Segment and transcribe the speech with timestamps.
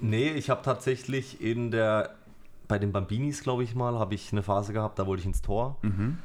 [0.00, 2.14] Nee, ich habe tatsächlich in der,
[2.68, 5.42] bei den Bambinis, glaube ich mal, habe ich eine Phase gehabt, da wollte ich ins
[5.42, 5.76] Tor.
[5.82, 6.18] Mhm.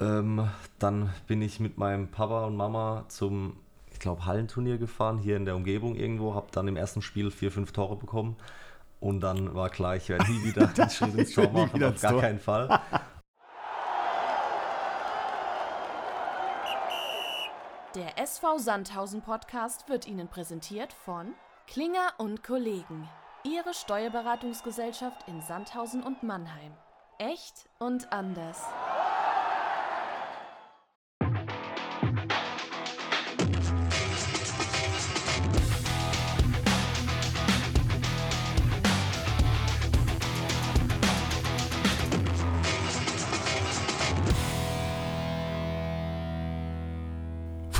[0.00, 0.48] Ähm,
[0.78, 3.56] dann bin ich mit meinem Papa und Mama zum,
[3.92, 7.52] ich glaube, Hallenturnier gefahren, hier in der Umgebung irgendwo, habe dann im ersten Spiel vier,
[7.52, 8.36] fünf Tore bekommen.
[8.98, 12.00] Und dann war klar, ich werde nie wieder den Schritt ins Tor machen, wieder auf
[12.00, 12.20] gar Tor.
[12.20, 12.80] keinen Fall.
[17.94, 21.34] Der SV Sandhausen Podcast wird Ihnen präsentiert von
[21.66, 23.08] Klinger und Kollegen.
[23.44, 26.72] Ihre Steuerberatungsgesellschaft in Sandhausen und Mannheim.
[27.18, 28.62] Echt und anders.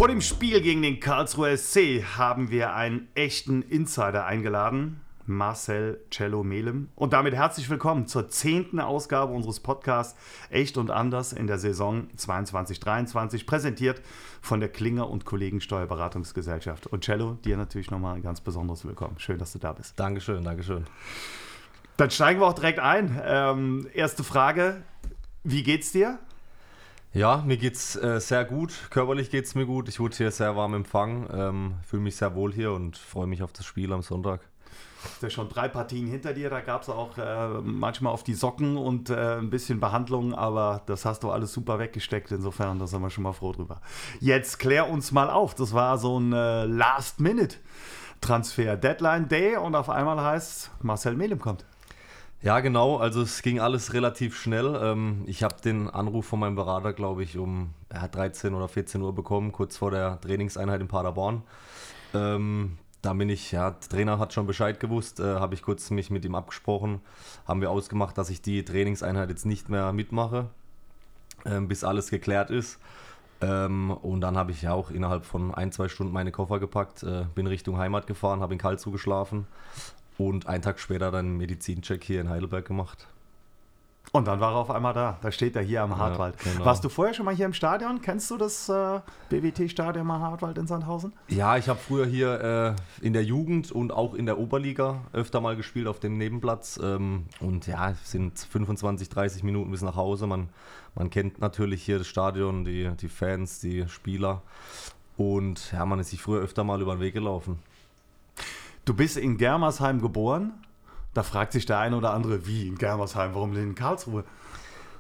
[0.03, 6.43] Vor dem Spiel gegen den Karlsruher SC haben wir einen echten Insider eingeladen, Marcel Cello
[6.43, 6.89] Melem.
[6.97, 10.19] Und damit herzlich willkommen zur zehnten Ausgabe unseres Podcasts
[10.51, 14.03] Echt und Anders in der Saison 22-23, präsentiert
[14.41, 16.89] von der Klinger und Kollegen Steuerberatungsgesellschaft.
[16.89, 19.21] Und Cello, dir natürlich nochmal ein ganz besonderes Willkommen.
[19.21, 20.01] Schön, dass du da bist.
[20.01, 20.85] Dankeschön, Dankeschön.
[21.97, 23.23] Dann steigen wir auch direkt ein.
[23.25, 24.83] Ähm, erste Frage:
[25.45, 26.19] Wie geht's dir?
[27.15, 28.73] Ja, mir geht's äh, sehr gut.
[28.89, 29.87] Körperlich geht's mir gut.
[29.91, 33.43] Ich wurde hier sehr warm empfangen, ähm, fühle mich sehr wohl hier und freue mich
[33.43, 34.41] auf das Spiel am Sonntag.
[35.21, 38.33] Du hast schon drei Partien hinter dir, da gab es auch äh, manchmal auf die
[38.33, 42.87] Socken und äh, ein bisschen Behandlung, aber das hast du alles super weggesteckt, insofern, da
[42.87, 43.83] sind wir schon mal froh drüber.
[44.21, 49.91] Jetzt klär uns mal auf, das war so ein äh, Last-Minute-Transfer, Deadline Day und auf
[49.91, 51.67] einmal heißt Marcel Melem kommt.
[52.43, 52.97] Ja, genau.
[52.97, 54.77] Also es ging alles relativ schnell.
[54.83, 59.01] Ähm, ich habe den Anruf von meinem Berater, glaube ich, um ja, 13 oder 14
[59.01, 61.43] Uhr bekommen, kurz vor der Trainingseinheit in Paderborn.
[62.15, 65.91] Ähm, da bin ich, ja, der Trainer hat schon Bescheid gewusst, äh, habe ich kurz
[65.91, 67.01] mich mit ihm abgesprochen,
[67.47, 70.51] haben wir ausgemacht, dass ich die Trainingseinheit jetzt nicht mehr mitmache,
[71.45, 72.79] ähm, bis alles geklärt ist.
[73.41, 77.25] Und dann habe ich ja auch innerhalb von ein, zwei Stunden meine Koffer gepackt, äh,
[77.35, 79.49] bin Richtung Heimat gefahren, habe in Karlsruhe geschlafen
[80.19, 83.09] und einen Tag später dann einen Medizincheck hier in Heidelberg gemacht.
[84.11, 86.37] Und dann war er auf einmal da, da steht er hier am Hartwald.
[86.39, 86.67] genau.
[86.67, 88.03] Warst du vorher schon mal hier im Stadion?
[88.03, 91.15] Kennst du das äh, BWT-Stadion am Hartwald in Sandhausen?
[91.29, 95.41] Ja, ich habe früher hier äh, in der Jugend und auch in der Oberliga öfter
[95.41, 96.79] mal gespielt auf dem Nebenplatz.
[96.83, 100.27] Ähm, und ja, es sind 25, 30 Minuten bis nach Hause.
[100.27, 100.51] Man,
[100.95, 104.43] man kennt natürlich hier das Stadion, die, die Fans, die Spieler.
[105.17, 107.61] Und ja, man ist sich früher öfter mal über den Weg gelaufen.
[108.85, 110.53] Du bist in Germersheim geboren.
[111.15, 114.25] Da fragt sich der eine oder andere, wie in Germersheim, warum denn in Karlsruhe?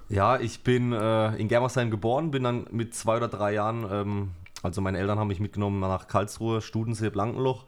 [0.09, 4.31] Ja, ich bin äh, in Germersheim geboren, bin dann mit zwei oder drei Jahren, ähm,
[4.63, 7.65] also meine Eltern haben mich mitgenommen nach Karlsruhe, Studensee, Blankenloch,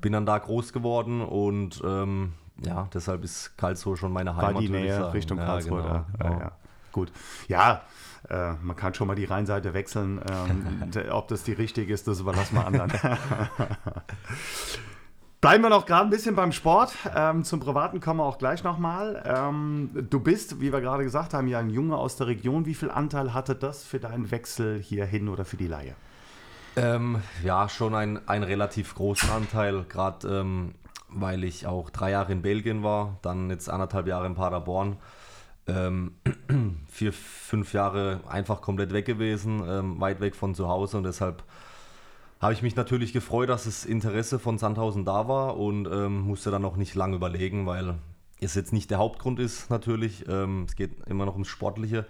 [0.00, 2.32] bin dann da groß geworden und ähm,
[2.64, 4.62] ja, deshalb ist Karlsruhe schon meine War Heimat.
[4.62, 5.12] die würde ich Nähe.
[5.12, 5.82] Richtung ja, Karlsruhe.
[5.82, 6.32] Genau, ja, genau.
[6.32, 6.52] ja, ja.
[6.92, 7.12] Gut.
[7.48, 7.82] Ja,
[8.28, 10.20] äh, man kann schon mal die Rheinseite wechseln.
[10.30, 12.92] Ähm, ob das die richtige ist, das überlassen wir anderen.
[15.42, 16.92] Bleiben wir noch gerade ein bisschen beim Sport.
[17.16, 19.24] Ähm, zum Privaten kommen wir auch gleich nochmal.
[19.26, 22.64] Ähm, du bist, wie wir gerade gesagt haben, ja ein Junge aus der Region.
[22.64, 25.96] Wie viel Anteil hatte das für deinen Wechsel hierhin oder für die Laie?
[26.76, 30.76] Ähm, ja, schon ein, ein relativ großer Anteil, gerade ähm,
[31.08, 34.96] weil ich auch drei Jahre in Belgien war, dann jetzt anderthalb Jahre in Paderborn.
[35.66, 36.12] Ähm,
[36.88, 41.42] vier, fünf Jahre einfach komplett weg gewesen, ähm, weit weg von zu Hause und deshalb
[42.42, 46.50] habe ich mich natürlich gefreut, dass das Interesse von Sandhausen da war und ähm, musste
[46.50, 47.94] dann noch nicht lange überlegen, weil
[48.40, 50.28] es jetzt nicht der Hauptgrund ist natürlich.
[50.28, 52.04] Ähm, es geht immer noch ums Sportliche.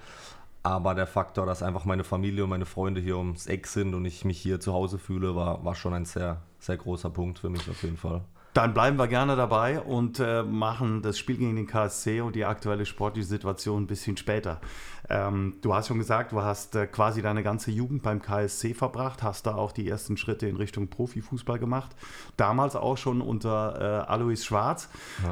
[0.63, 4.05] Aber der Faktor, dass einfach meine Familie und meine Freunde hier ums Eck sind und
[4.07, 7.51] ich mich hier zu Hause fühle, war, war schon ein sehr, sehr großer Punkt für
[7.51, 8.23] mich auf jeden Fall.
[8.55, 12.45] Dann bleiben wir gerne dabei und äh, machen das Spiel gegen den KSC und die
[12.45, 14.61] aktuelle sportliche Situation ein bisschen später.
[15.09, 19.23] Ähm, du hast schon gesagt, du hast äh, quasi deine ganze Jugend beim KSC verbracht,
[19.23, 21.97] hast da auch die ersten Schritte in Richtung Profifußball gemacht.
[22.37, 24.91] Damals auch schon unter äh, Alois Schwarz.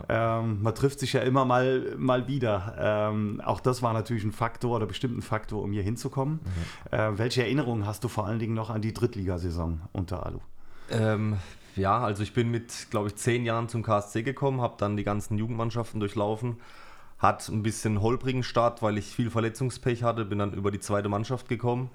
[0.09, 2.75] Ähm, man trifft sich ja immer mal, mal wieder.
[2.78, 6.41] Ähm, auch das war natürlich ein Faktor oder bestimmt ein Faktor, um hier hinzukommen.
[6.91, 10.41] Äh, welche Erinnerungen hast du vor allen Dingen noch an die Drittligasaison unter Alu?
[11.77, 15.05] Ja, also ich bin mit, glaube ich, zehn Jahren zum KSC gekommen, habe dann die
[15.05, 16.57] ganzen Jugendmannschaften durchlaufen.
[17.19, 21.09] Hat ein bisschen holprigen Start, weil ich viel Verletzungspech hatte, bin dann über die zweite
[21.09, 21.91] Mannschaft gekommen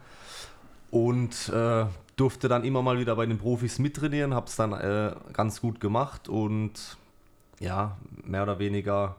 [0.91, 1.85] und äh,
[2.15, 5.79] durfte dann immer mal wieder bei den Profis mittrainieren, habe es dann äh, ganz gut
[5.79, 6.97] gemacht und
[7.59, 9.15] ja, mehr oder weniger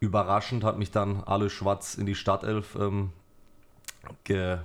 [0.00, 3.10] überraschend hat mich dann Alois Schwarz in die Startelf ähm,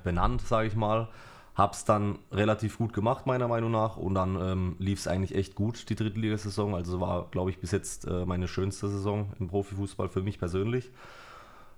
[0.04, 1.08] benannt, sage ich mal.
[1.56, 3.98] Habe es dann relativ gut gemacht, meiner Meinung nach.
[3.98, 6.74] Und dann ähm, lief es eigentlich echt gut, die Drittligasaison.
[6.74, 10.92] Also war, glaube ich, bis jetzt äh, meine schönste Saison im Profifußball für mich persönlich.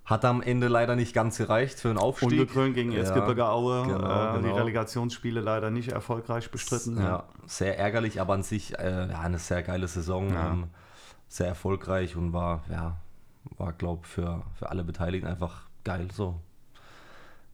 [0.05, 2.29] Hat am Ende leider nicht ganz gereicht für einen Aufstieg.
[2.31, 3.83] Ungekrönt gegen Ja, Erzgebirge Aue.
[3.87, 4.55] genau, äh, Die genau.
[4.55, 6.97] Relegationsspiele leider nicht erfolgreich bestritten.
[6.97, 10.29] Ja, sehr ärgerlich, aber an sich äh, ja, eine sehr geile Saison.
[10.31, 10.51] Ja.
[10.51, 10.65] Ähm,
[11.27, 12.97] sehr erfolgreich und war, ja,
[13.57, 16.39] war, glaube für, für alle Beteiligten einfach geil so.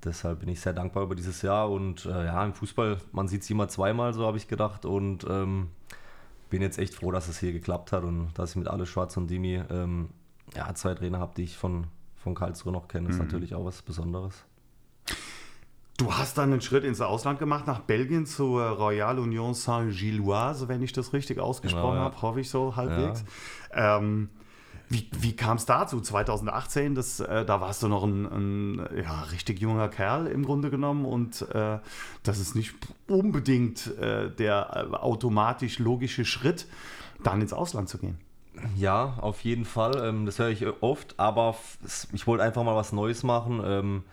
[0.04, 3.44] Deshalb bin ich sehr dankbar über dieses Jahr und äh, ja, im Fußball, man sieht
[3.44, 5.70] es immer zweimal, so habe ich gedacht und ähm,
[6.50, 9.16] bin jetzt echt froh, dass es hier geklappt hat und dass ich mit alle Schwarz
[9.18, 10.10] und Dimi ähm,
[10.56, 13.10] ja, zwei Trainer habe, die ich von, von Karlsruhe noch kenne.
[13.10, 14.44] Ist natürlich auch was Besonderes.
[15.98, 20.82] Du hast dann einen Schritt ins Ausland gemacht, nach Belgien zur Royal Union Saint-Gilloise, wenn
[20.82, 22.06] ich das richtig ausgesprochen Genau, ja.
[22.06, 23.24] habe, hoffe ich so halbwegs.
[23.72, 24.30] Ähm,
[24.92, 26.02] wie wie kam es dazu?
[26.02, 30.70] 2018, das, äh, da warst du noch ein, ein ja, richtig junger Kerl im Grunde
[30.70, 31.80] genommen und äh,
[32.24, 32.76] das ist nicht
[33.08, 36.68] unbedingt äh, der äh, automatisch logische Schritt,
[37.24, 38.18] dann ins Ausland zu gehen.
[38.76, 40.04] Ja, auf jeden Fall.
[40.04, 41.56] Ähm, das höre ich oft, aber
[42.12, 43.62] ich wollte einfach mal was Neues machen.
[43.64, 44.04] Ähm,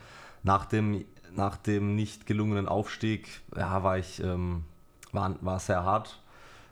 [0.45, 1.05] nach, dem,
[1.35, 4.63] nach dem nicht gelungenen Aufstieg ja, war ich ähm,
[5.13, 6.21] war, war sehr hart.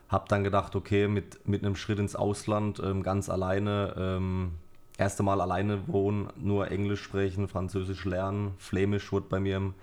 [0.09, 4.53] Hab dann gedacht, okay, mit, mit einem Schritt ins Ausland, ähm, ganz alleine, ähm,
[4.99, 9.75] erste Mal alleine wohnen, nur Englisch sprechen, Französisch lernen, Flämisch wurde bei mir im,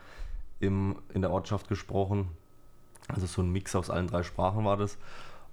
[0.60, 2.30] im, in der Ortschaft gesprochen.
[3.10, 4.98] Also so ein Mix aus allen drei Sprachen war das.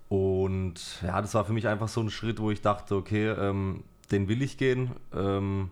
[0.08, 3.84] Und ja, das war für mich einfach so ein Schritt, wo ich dachte, okay, ähm,
[4.11, 5.70] den will ich gehen, ähm,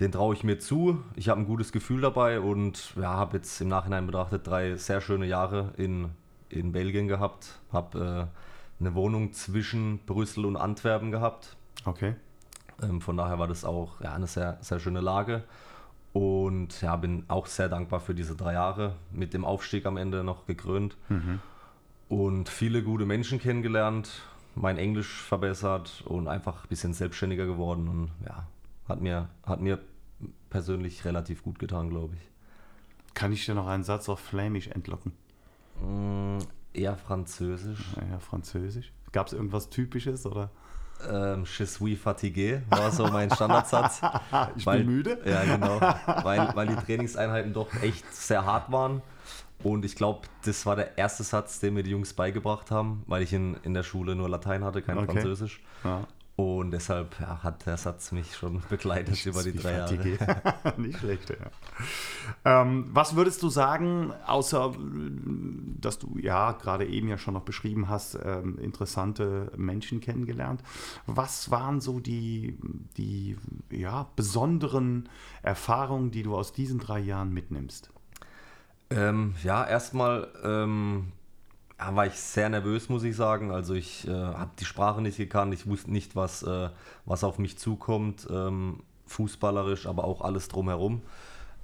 [0.00, 1.00] den traue ich mir zu.
[1.14, 5.00] Ich habe ein gutes Gefühl dabei und ja, habe jetzt im Nachhinein betrachtet drei sehr
[5.00, 6.10] schöne Jahre in,
[6.52, 7.58] in Belgien gehabt.
[7.72, 11.56] Habe äh, eine Wohnung zwischen Brüssel und Antwerpen gehabt.
[11.84, 12.14] Okay.
[12.82, 15.44] Ähm, von daher war das auch ja, eine sehr, sehr schöne Lage.
[16.12, 18.96] Und ja, bin auch sehr dankbar für diese drei Jahre.
[19.12, 20.96] Mit dem Aufstieg am Ende noch gekrönt.
[22.08, 24.20] Und viele gute Menschen kennengelernt,
[24.54, 27.88] mein Englisch verbessert und einfach ein bisschen selbstständiger geworden.
[27.88, 28.46] Und ja,
[28.86, 29.78] hat mir, hat mir
[30.50, 33.14] persönlich relativ gut getan, glaube ich.
[33.14, 35.12] Kann ich dir noch einen Satz auf Flämisch entlocken?
[35.82, 36.38] Mm,
[36.72, 37.80] eher Französisch.
[38.10, 38.92] Ja, Französisch.
[39.12, 40.50] Gab es irgendwas Typisches oder?
[41.10, 44.00] Ähm, Je suis fatigué war so mein Standardsatz.
[44.56, 45.18] Ich Weil- bin müde.
[45.24, 45.80] Ja, genau.
[46.24, 49.02] weil, weil die Trainingseinheiten doch echt sehr hart waren.
[49.64, 53.22] Und ich glaube, das war der erste Satz, den mir die Jungs beigebracht haben, weil
[53.22, 55.12] ich in, in der Schule nur Latein hatte, kein Okay.
[55.12, 55.60] Französisch.
[55.84, 56.06] Ja.
[56.34, 59.94] Und deshalb ja, hat der Satz mich schon begleitet über die drei Jahre.
[60.78, 62.62] Nicht schlecht, ja.
[62.62, 64.74] Ähm, was würdest du sagen, außer
[65.80, 70.62] dass du ja gerade eben ja schon noch beschrieben hast, ähm, interessante Menschen kennengelernt.
[71.06, 72.58] Was waren so die,
[72.96, 73.36] die
[73.70, 75.08] ja, besonderen
[75.42, 77.90] Erfahrungen, die du aus diesen drei Jahren mitnimmst?
[78.90, 81.12] Ähm, ja, erstmal ähm,
[81.78, 83.50] ja, war ich sehr nervös, muss ich sagen.
[83.50, 86.68] Also ich äh, habe die Sprache nicht gekannt, ich wusste nicht, was, äh,
[87.04, 91.02] was auf mich zukommt, ähm, fußballerisch, aber auch alles drumherum.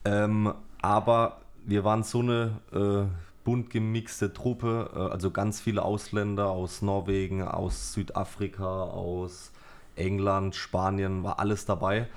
[0.05, 0.53] Ähm,
[0.83, 3.07] aber wir waren so eine äh,
[3.45, 9.53] bunt gemixte Truppe, äh, also ganz viele Ausländer aus Norwegen, aus Südafrika, aus
[9.97, 12.09] England, Spanien, war alles dabei.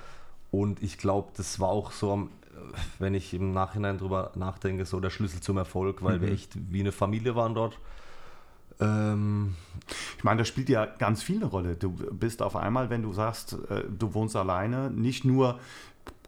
[0.50, 2.30] Und ich glaube, das war auch so am
[2.98, 6.80] wenn ich im Nachhinein drüber nachdenke, so der Schlüssel zum Erfolg, weil wir echt wie
[6.80, 7.78] eine Familie waren dort.
[8.80, 9.54] Ähm,
[10.18, 11.76] Ich meine, das spielt ja ganz viel eine Rolle.
[11.76, 15.58] Du bist auf einmal, wenn du sagst, äh, du wohnst alleine, nicht nur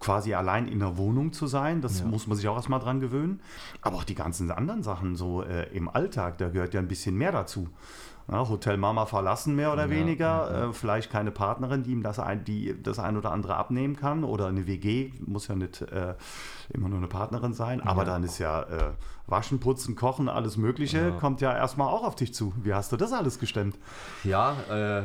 [0.00, 2.06] quasi allein in der Wohnung zu sein, das Ja.
[2.06, 3.40] muss man sich auch erstmal dran gewöhnen,
[3.80, 7.16] aber auch die ganzen anderen Sachen so äh, im Alltag, da gehört ja ein bisschen
[7.16, 7.68] mehr dazu.
[8.30, 10.68] Ja, Hotel Mama verlassen mehr oder Ja, weniger.
[10.68, 14.24] Äh, vielleicht keine Partnerin, die ihm das ein, die das ein oder andere abnehmen kann
[14.24, 16.14] oder eine WG, muss ja nicht äh,
[16.70, 18.92] immer nur eine Partnerin sein, aber dann ist ja äh,
[19.26, 22.54] Waschen, Putzen, Kochen, alles Mögliche, kommt ja erstmal auch auf dich zu.
[22.62, 23.76] Wie hast du das alles gestemmt?
[24.24, 25.02] ja, äh,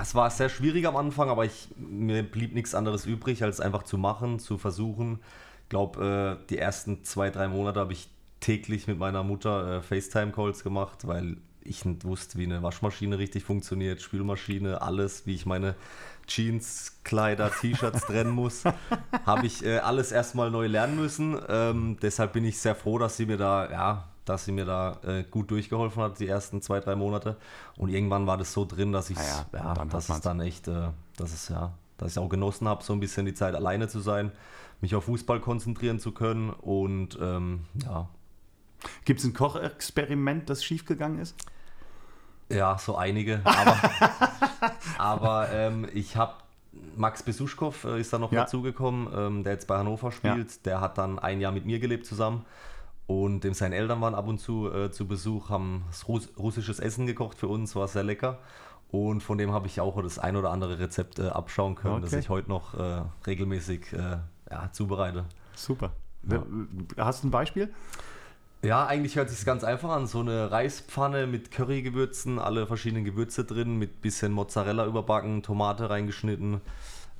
[0.00, 3.82] es war sehr schwierig am Anfang, aber ich, mir blieb nichts anderes übrig, als einfach
[3.82, 5.20] zu machen, zu versuchen.
[5.62, 9.82] Ich glaube, äh, die ersten zwei, drei Monate habe ich täglich mit meiner Mutter äh,
[9.82, 15.46] FaceTime-Calls gemacht, weil ich nicht wusste, wie eine Waschmaschine richtig funktioniert, Spülmaschine, alles, wie ich
[15.46, 15.74] meine
[16.26, 18.64] Jeans, Kleider, T-Shirts trennen muss,
[19.26, 21.38] habe ich äh, alles erstmal neu lernen müssen.
[21.48, 24.98] Ähm, deshalb bin ich sehr froh, dass sie mir da, ja, dass sie mir da
[25.04, 27.36] äh, gut durchgeholfen hat, die ersten zwei, drei Monate.
[27.76, 30.22] Und irgendwann war das so drin, dass ich, Ah ja, ja, es man's.
[30.22, 33.34] dann echt, äh, dass es ja, dass ich auch genossen habe, so ein bisschen die
[33.34, 34.32] Zeit alleine zu sein,
[34.80, 38.08] mich auf Fußball konzentrieren zu können und ähm, ja,
[39.04, 41.34] Gibt es ein Kochexperiment, das schiefgegangen ist?
[42.48, 43.40] Ja, so einige.
[43.44, 43.76] Aber,
[44.98, 46.34] aber ähm, ich habe
[46.96, 48.42] Max Besuschkow äh, ist da noch Ja.
[48.42, 50.64] dazugekommen, ähm, der jetzt bei Hannover spielt.
[50.66, 52.44] Der hat dann ein Jahr mit mir gelebt zusammen.
[53.06, 57.06] Und dem seine Eltern waren ab und zu äh, zu Besuch, haben Russ russisches Essen
[57.06, 58.38] gekocht für uns, war sehr lecker.
[58.90, 62.02] Und von dem habe ich auch das ein oder andere Rezept äh, abschauen können, okay.
[62.02, 64.18] das ich heute noch äh, regelmäßig äh,
[64.50, 65.24] ja, zubereite.
[65.54, 65.92] Super.
[66.28, 66.42] Ja.
[66.96, 67.72] Hast du ein Beispiel?
[68.62, 70.06] Ja, eigentlich hört sich ganz einfach an.
[70.06, 76.60] So eine Reispfanne mit Currygewürzen, alle verschiedenen Gewürze drin, mit bisschen Mozzarella überbacken, Tomate reingeschnitten,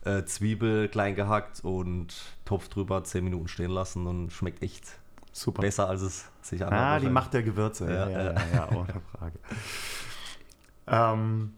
[0.04, 2.14] äh, Zwiebel klein gehackt und
[2.44, 4.84] Topf drüber 10 Minuten stehen lassen und schmeckt echt
[5.32, 5.62] Super.
[5.62, 6.82] besser, als es sich anhört.
[6.82, 7.92] Ah, die Macht der Gewürze.
[7.92, 9.38] Ja, ja, ja, ja, ja ohne Frage.
[10.86, 11.52] ähm,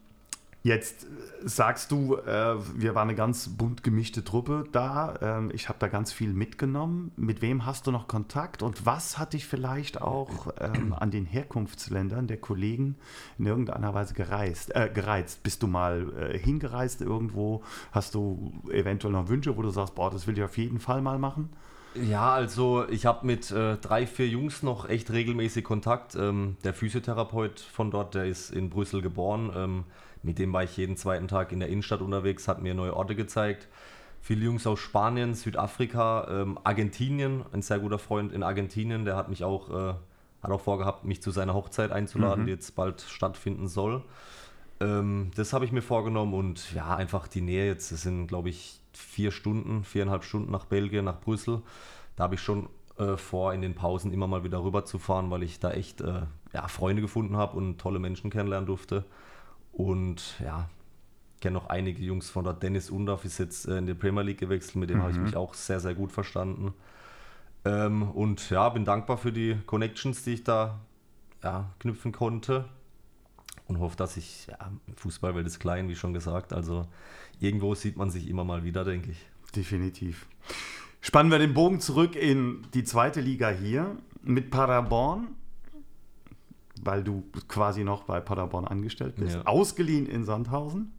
[0.61, 1.07] Jetzt
[1.41, 5.15] sagst du, äh, wir waren eine ganz bunt gemischte Truppe da.
[5.21, 7.11] Ähm, ich habe da ganz viel mitgenommen.
[7.15, 11.25] Mit wem hast du noch Kontakt und was hat dich vielleicht auch ähm, an den
[11.25, 12.97] Herkunftsländern der Kollegen
[13.37, 15.43] in irgendeiner Weise gereist, äh, gereizt?
[15.43, 17.63] Bist du mal äh, hingereist irgendwo?
[17.93, 21.01] Hast du eventuell noch Wünsche, wo du sagst, boah, das will ich auf jeden Fall
[21.01, 21.49] mal machen?
[21.95, 26.15] Ja, also ich habe mit äh, drei, vier Jungs noch echt regelmäßig Kontakt.
[26.15, 29.85] Ähm, der Physiotherapeut von dort, der ist in Brüssel geboren.
[30.23, 33.15] Mit dem war ich jeden zweiten Tag in der Innenstadt unterwegs, hat mir neue Orte
[33.15, 33.67] gezeigt.
[34.21, 39.29] Viele Jungs aus Spanien, Südafrika, ähm, Argentinien, ein sehr guter Freund in Argentinien, der hat
[39.29, 39.93] mich auch, äh,
[40.43, 42.45] hat auch vorgehabt, mich zu seiner Hochzeit einzuladen, mhm.
[42.47, 44.03] die jetzt bald stattfinden soll.
[44.81, 48.49] Ähm, das habe ich mir vorgenommen und ja, einfach die Nähe jetzt, das sind glaube
[48.49, 51.61] ich vier Stunden, viereinhalb Stunden nach Belgien, nach Brüssel.
[52.15, 55.31] Da habe ich schon äh, vor, in den Pausen immer mal wieder rüber zu fahren,
[55.31, 56.23] weil ich da echt äh,
[56.53, 59.05] ja, Freunde gefunden habe und tolle Menschen kennenlernen durfte.
[59.79, 60.69] Und ja,
[61.39, 62.61] kenne noch einige Jungs von dort.
[62.61, 65.03] Dennis Undorf ist jetzt äh, in die Premier League gewechselt, mit dem mhm.
[65.03, 66.73] habe ich mich auch sehr, sehr gut verstanden.
[67.63, 70.81] Ähm, und ja, bin dankbar für die Connections, die ich da
[71.41, 72.65] ja, knüpfen konnte.
[73.67, 74.57] Und hoffe, dass ich, ja,
[74.97, 76.51] Fußballwelt ist klein, wie schon gesagt.
[76.51, 76.85] Also
[77.39, 79.25] irgendwo sieht man sich immer mal wieder, denke ich.
[79.55, 80.27] Definitiv.
[80.99, 85.29] Spannen wir den Bogen zurück in die zweite Liga hier mit Paderborn
[86.83, 89.41] weil du quasi noch bei Paderborn angestellt bist, ja.
[89.45, 90.91] ausgeliehen in Sandhausen,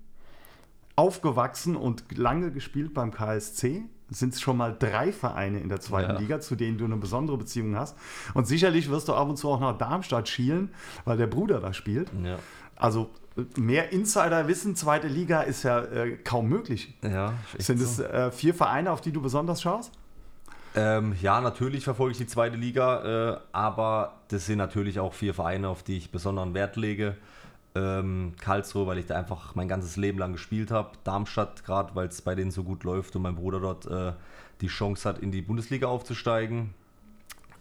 [0.97, 3.83] aufgewachsen und lange gespielt beim KSC.
[4.13, 6.19] Sind es schon mal drei Vereine in der zweiten ja.
[6.19, 7.97] Liga, zu denen du eine besondere Beziehung hast.
[8.35, 10.71] Und sicherlich wirst du ab und zu auch nach Darmstadt schielen,
[11.05, 12.11] weil der Bruder da spielt.
[12.25, 12.39] Ja.
[12.75, 13.11] Also
[13.57, 16.99] mehr Insiderwissen, zweite Liga ist ja äh, kaum möglich.
[17.03, 19.93] Ja, Sind es äh, vier Vereine, auf die du besonders schaust?
[20.77, 25.35] Ähm, ja, natürlich verfolge ich die zweite Liga, äh, aber das sind natürlich auch vier
[25.35, 27.17] Vereine, auf die ich besonderen Wert lege.
[27.75, 30.91] Ähm, Karlsruhe, weil ich da einfach mein ganzes Leben lang gespielt habe.
[31.05, 34.13] Darmstadt gerade, weil es bei denen so gut läuft und mein Bruder dort äh,
[34.61, 36.75] die Chance hat, in die Bundesliga aufzusteigen.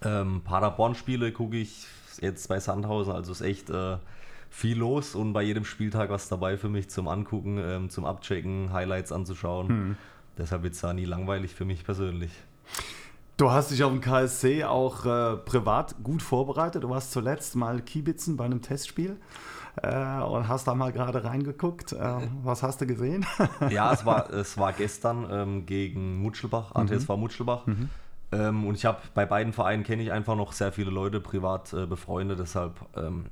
[0.04, 1.86] Ähm, Paderborn-Spiele gucke ich
[2.22, 3.98] jetzt bei Sandhausen, also ist echt äh,
[4.50, 8.74] viel los und bei jedem Spieltag was dabei für mich zum Angucken, ähm, zum Abchecken,
[8.74, 9.68] Highlights anzuschauen.
[9.68, 9.98] Hm.
[10.38, 12.32] Deshalb wird es da nie langweilig für mich persönlich.
[13.40, 16.84] Du hast dich auf dem KSC auch äh, privat gut vorbereitet.
[16.84, 19.16] Du warst zuletzt mal Kiebitzen bei einem Testspiel
[19.82, 21.94] äh, und hast da mal gerade reingeguckt.
[21.94, 23.26] Äh, was hast du gesehen?
[23.70, 27.20] ja, es war, es war gestern ähm, gegen Mutschelbach, ATSV mhm.
[27.22, 27.66] Mutschelbach.
[27.66, 27.90] Mhm.
[28.34, 31.72] Ähm, und ich habe bei beiden Vereinen kenne ich einfach noch sehr viele Leute privat
[31.72, 32.40] äh, befreundet.
[32.40, 33.28] Deshalb ähm,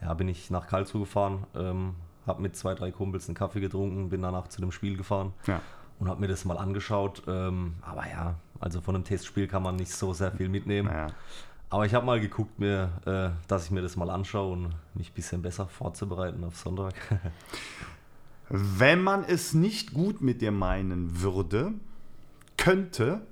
[0.00, 4.08] ja, bin ich nach Karlsruhe gefahren, ähm, habe mit zwei, drei Kumpels einen Kaffee getrunken,
[4.08, 5.34] bin danach zu dem Spiel gefahren.
[5.46, 5.60] Ja
[5.98, 7.22] und habe mir das mal angeschaut.
[7.26, 10.88] Ähm, aber ja, also von einem Testspiel kann man nicht so sehr viel mitnehmen.
[10.88, 11.08] Naja.
[11.70, 15.10] Aber ich habe mal geguckt, mir, äh, dass ich mir das mal anschaue und mich
[15.10, 16.94] ein bisschen besser vorzubereiten auf Sonntag.
[18.48, 21.72] Wenn man es nicht gut mit dir meinen würde,
[22.56, 23.22] könnte,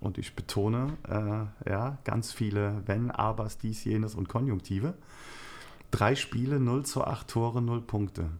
[0.00, 4.94] und ich betone, äh, ja, ganz viele Wenn, Abers, dies, jenes und Konjunktive,
[5.90, 8.30] drei Spiele, 0 zu 8 Tore, 0 Punkte.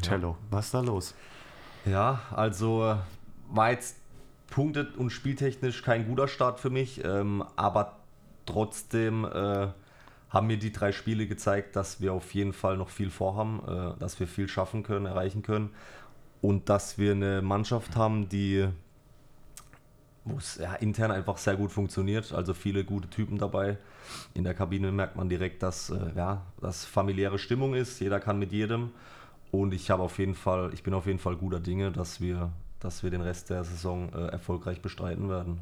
[0.00, 0.36] Cello, ja.
[0.50, 1.14] was ist da los?
[1.84, 2.96] Ja, also äh,
[3.50, 3.96] war jetzt
[4.48, 7.96] punktet und spieltechnisch kein guter Start für mich, ähm, aber
[8.46, 9.68] trotzdem äh,
[10.30, 13.98] haben mir die drei Spiele gezeigt, dass wir auf jeden Fall noch viel vorhaben, äh,
[13.98, 15.70] dass wir viel schaffen können, erreichen können
[16.40, 18.68] und dass wir eine Mannschaft haben, die
[20.58, 23.78] ja, intern einfach sehr gut funktioniert, also viele gute Typen dabei.
[24.34, 28.38] In der Kabine merkt man direkt, dass äh, ja, dass familiäre Stimmung ist, jeder kann
[28.38, 28.90] mit jedem.
[29.50, 32.52] Und ich habe auf jeden Fall, ich bin auf jeden Fall guter Dinge, dass wir,
[32.80, 35.60] dass wir den Rest der Saison äh, erfolgreich bestreiten werden.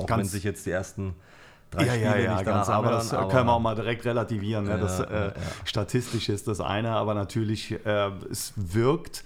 [0.00, 1.14] Auch ganz wenn sich jetzt die ersten
[1.70, 4.04] drei ja, Spiele ja, ja, nicht ganz, aber das aber können wir auch mal direkt
[4.04, 4.64] relativieren.
[4.64, 4.78] Ne?
[4.78, 5.32] Das, äh, ja,
[5.64, 9.24] Statistisch ist das eine, aber natürlich, äh, es wirkt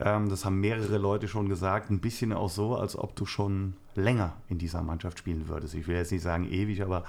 [0.00, 3.74] ähm, das haben mehrere Leute schon gesagt, ein bisschen auch so, als ob du schon
[3.94, 5.74] länger in dieser Mannschaft spielen würdest.
[5.74, 7.04] Ich will jetzt nicht sagen ewig, aber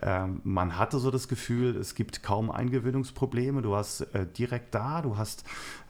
[0.00, 3.62] äh, man hatte so das Gefühl, es gibt kaum Eingewöhnungsprobleme.
[3.62, 5.44] Du warst äh, direkt da, du hast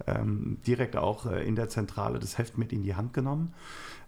[0.07, 3.53] ähm, direkt auch äh, in der Zentrale das Heft mit in die Hand genommen.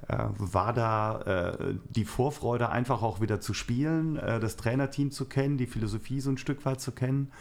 [0.06, 5.24] Äh, war da äh, die Vorfreude, einfach auch wieder zu spielen, äh, das Trainerteam zu
[5.24, 7.32] kennen, die Philosophie so ein Stück weit zu kennen,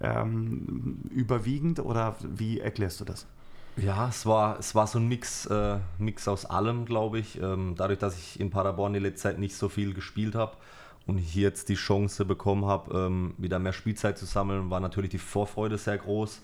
[0.00, 3.26] ähm, überwiegend oder wie erklärst du das?
[3.76, 7.40] Ja, es war, es war so ein Mix, äh, Mix aus allem, glaube ich.
[7.40, 10.56] Ähm, dadurch, dass ich in Paderborn die letzte Zeit nicht so viel gespielt habe
[11.06, 15.10] und hier jetzt die Chance bekommen habe, ähm, wieder mehr Spielzeit zu sammeln, war natürlich
[15.10, 16.42] die Vorfreude sehr groß.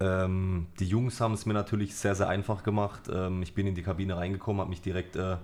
[0.00, 3.02] Ähm, die Jungs haben es mir natürlich sehr, sehr einfach gemacht.
[3.12, 5.36] Ähm, ich bin in die Kabine reingekommen, habe mich direkt äh,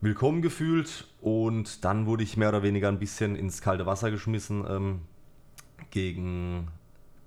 [0.00, 4.64] willkommen gefühlt und dann wurde ich mehr oder weniger ein bisschen ins kalte Wasser geschmissen
[4.68, 5.00] ähm,
[5.90, 6.68] gegen,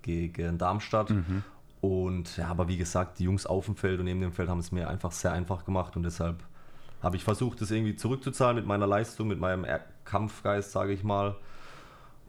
[0.02, 1.12] gegen Darmstadt.
[1.12, 1.44] Mhm.
[1.86, 4.58] Und ja, aber wie gesagt, die Jungs auf dem Feld und neben dem Feld haben
[4.58, 6.44] es mir einfach sehr einfach gemacht und deshalb
[7.04, 9.68] habe ich versucht, das irgendwie zurückzuzahlen mit meiner Leistung, mit meinem
[10.04, 11.36] Kampfgeist, sage ich mal.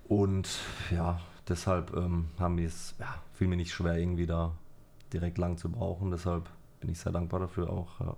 [0.09, 0.59] Und
[0.91, 4.53] ja, deshalb ähm, haben wir es, ja, fiel mir nicht schwer, irgendwie da
[5.15, 6.11] direkt lang zu brauchen.
[6.11, 7.99] Deshalb bin ich sehr dankbar dafür auch.
[8.01, 8.15] Ja.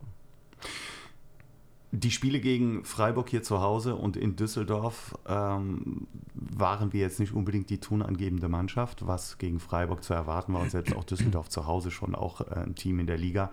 [1.90, 7.32] Die Spiele gegen Freiburg hier zu Hause und in Düsseldorf ähm, waren wir jetzt nicht
[7.32, 11.66] unbedingt die tonangebende Mannschaft, was gegen Freiburg zu erwarten war und selbst auch Düsseldorf zu
[11.66, 13.50] Hause schon auch äh, ein Team in der Liga,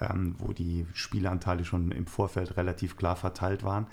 [0.00, 3.86] ähm, wo die Spielanteile schon im Vorfeld relativ klar verteilt waren.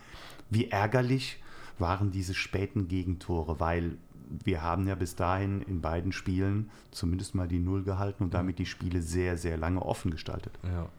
[0.49, 1.41] Wie ärgerlich
[1.77, 3.97] waren diese späten Gegentore, weil
[4.43, 8.59] wir haben ja bis dahin in beiden Spielen zumindest mal die Null gehalten und damit
[8.59, 10.59] die Spiele sehr, sehr lange offen gestaltet.
[10.63, 10.89] Ja.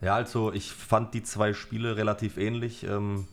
[0.00, 2.84] Ja, also ich fand die zwei Spiele relativ ähnlich.
[2.84, 3.26] Ähm,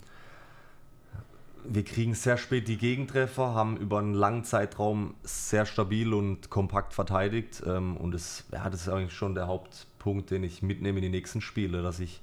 [1.65, 6.93] wir kriegen sehr spät die Gegentreffer, haben über einen langen Zeitraum sehr stabil und kompakt
[6.93, 7.63] verteidigt.
[7.65, 11.09] Ähm, und das, ja, das ist eigentlich schon der Hauptpunkt, den ich mitnehme in die
[11.09, 12.21] nächsten Spiele, dass ich,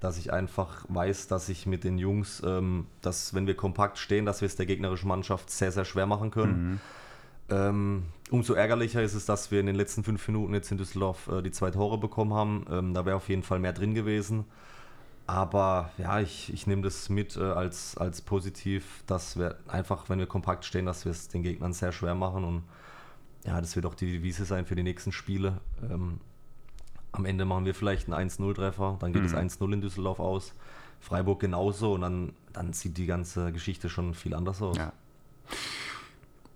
[0.00, 4.26] dass ich einfach weiß, dass ich mit den Jungs, ähm, dass wenn wir kompakt stehen,
[4.26, 6.70] dass wir es der gegnerischen Mannschaft sehr, sehr schwer machen können.
[6.72, 6.80] Mhm.
[7.50, 11.28] Ähm, umso ärgerlicher ist es, dass wir in den letzten fünf Minuten jetzt in Düsseldorf
[11.28, 12.66] äh, die zwei Tore bekommen haben.
[12.70, 14.44] Ähm, da wäre auf jeden Fall mehr drin gewesen.
[15.26, 20.18] Aber ja, ich, ich nehme das mit äh, als, als positiv, dass wir einfach, wenn
[20.18, 22.44] wir kompakt stehen, dass wir es den Gegnern sehr schwer machen.
[22.44, 22.64] Und
[23.44, 25.60] ja, das wird auch die Devise sein für die nächsten Spiele.
[25.82, 26.20] Ähm,
[27.12, 29.28] am Ende machen wir vielleicht einen 1-0-Treffer, dann geht mhm.
[29.28, 30.52] es 1-0 in Düsseldorf aus.
[31.00, 34.76] Freiburg genauso und dann, dann sieht die ganze Geschichte schon viel anders aus.
[34.76, 34.92] Ja.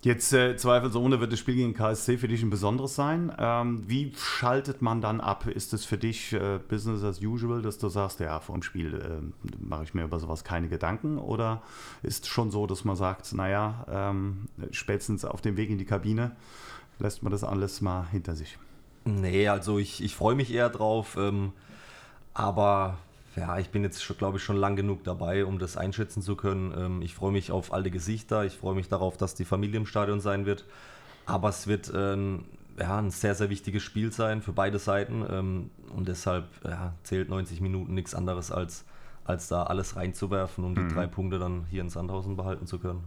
[0.03, 3.33] Jetzt äh, zweifelsohne wird das Spiel gegen KSC für dich ein besonderes sein.
[3.37, 5.49] Ähm, wie schaltet man dann ab?
[5.49, 8.95] Ist es für dich äh, Business as usual, dass du sagst, ja, vor dem Spiel
[8.95, 11.19] äh, mache ich mir über sowas keine Gedanken?
[11.19, 11.63] Oder
[12.05, 16.37] ist schon so, dass man sagt, naja, ähm, spätestens auf dem Weg in die Kabine
[17.01, 18.57] lässt man das alles mal hinter sich?
[19.05, 21.17] Nee, also ich, ich freue mich eher drauf.
[21.19, 21.53] Ähm,
[22.35, 22.99] aber
[23.39, 26.75] ja, ich bin jetzt, glaube ich, schon lang genug dabei, um das einschätzen zu können.
[26.77, 28.45] Ähm, ich freue mich auf alle Gesichter.
[28.45, 30.65] Ich freue mich darauf, dass die Familie im Stadion sein wird.
[31.27, 32.45] Aber es wird ähm,
[32.79, 35.25] ja, ein sehr, sehr wichtiges Spiel sein für beide Seiten.
[35.31, 38.85] Ähm, und deshalb ja, zählt 90 Minuten nichts anderes, als,
[39.25, 40.95] als da alles reinzuwerfen, um die mhm.
[40.95, 43.05] drei Punkte dann hier in Sandhausen behalten zu können.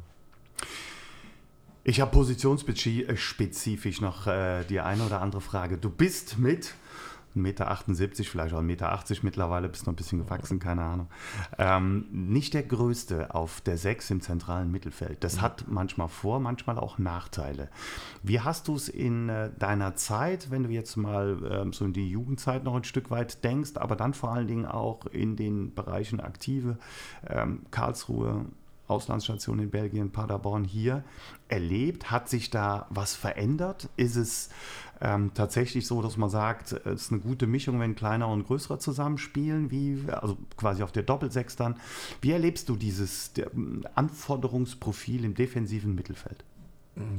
[1.83, 5.79] Ich habe positionsspezifisch noch äh, die eine oder andere Frage.
[5.79, 6.75] Du bist mit
[7.35, 7.77] 1,78 Meter,
[8.23, 11.07] vielleicht auch 1,80 Meter mittlerweile, bist noch ein bisschen gewachsen, keine Ahnung.
[11.57, 15.23] Ähm, nicht der größte auf der 6 im zentralen Mittelfeld.
[15.23, 17.69] Das hat manchmal Vor-, manchmal auch Nachteile.
[18.23, 21.93] Wie hast du es in äh, deiner Zeit, wenn du jetzt mal ähm, so in
[21.93, 25.73] die Jugendzeit noch ein Stück weit denkst, aber dann vor allen Dingen auch in den
[25.73, 26.77] Bereichen Aktive,
[27.27, 28.45] ähm, Karlsruhe,
[28.91, 31.03] Auslandsstation in Belgien, Paderborn hier
[31.47, 32.11] erlebt?
[32.11, 33.89] Hat sich da was verändert?
[33.95, 34.49] Ist es
[35.01, 38.77] ähm, tatsächlich so, dass man sagt, es ist eine gute Mischung, wenn kleiner und größere
[38.77, 41.75] zusammenspielen, wie, also quasi auf der Doppelsechs dann.
[42.21, 43.31] Wie erlebst du dieses
[43.95, 46.43] Anforderungsprofil im defensiven Mittelfeld?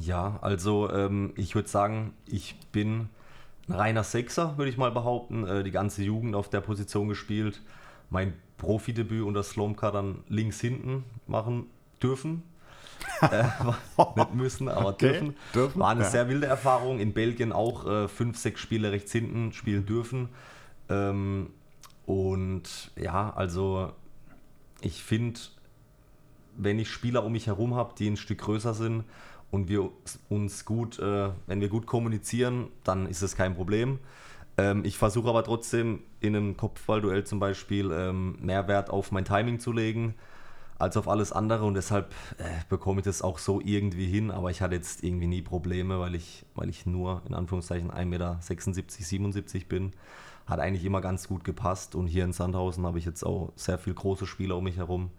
[0.00, 3.08] Ja, also ähm, ich würde sagen, ich bin
[3.68, 5.46] ein reiner Sechser, würde ich mal behaupten.
[5.46, 7.62] Äh, die ganze Jugend auf der Position gespielt.
[8.10, 11.66] Mein Profidebüt unter Slomka dann links hinten machen
[12.00, 12.42] dürfen
[13.20, 13.44] äh,
[14.16, 15.12] nicht müssen, aber okay.
[15.12, 15.36] dürfen.
[15.54, 15.80] dürfen.
[15.80, 16.10] War eine ja.
[16.10, 17.00] sehr wilde Erfahrung.
[17.00, 20.28] In Belgien auch äh, fünf, sechs Spiele rechts hinten spielen dürfen.
[20.88, 21.50] Ähm,
[22.06, 23.92] und ja, also
[24.80, 25.40] ich finde,
[26.56, 29.04] wenn ich Spieler um mich herum habe, die ein Stück größer sind
[29.50, 29.90] und wir
[30.28, 33.98] uns gut, äh, wenn wir gut kommunizieren, dann ist es kein Problem.
[34.58, 39.24] Ähm, ich versuche aber trotzdem in einem Kopfballduell zum Beispiel ähm, mehr Wert auf mein
[39.24, 40.14] Timing zu legen
[40.82, 44.50] als auf alles andere und deshalb äh, bekomme ich das auch so irgendwie hin, aber
[44.50, 48.40] ich hatte jetzt irgendwie nie Probleme, weil ich, weil ich nur in Anführungszeichen 1,76 Meter,
[48.42, 49.92] 77 bin.
[50.46, 51.94] Hat eigentlich immer ganz gut gepasst.
[51.94, 55.10] Und hier in Sandhausen habe ich jetzt auch sehr viele große Spieler um mich herum.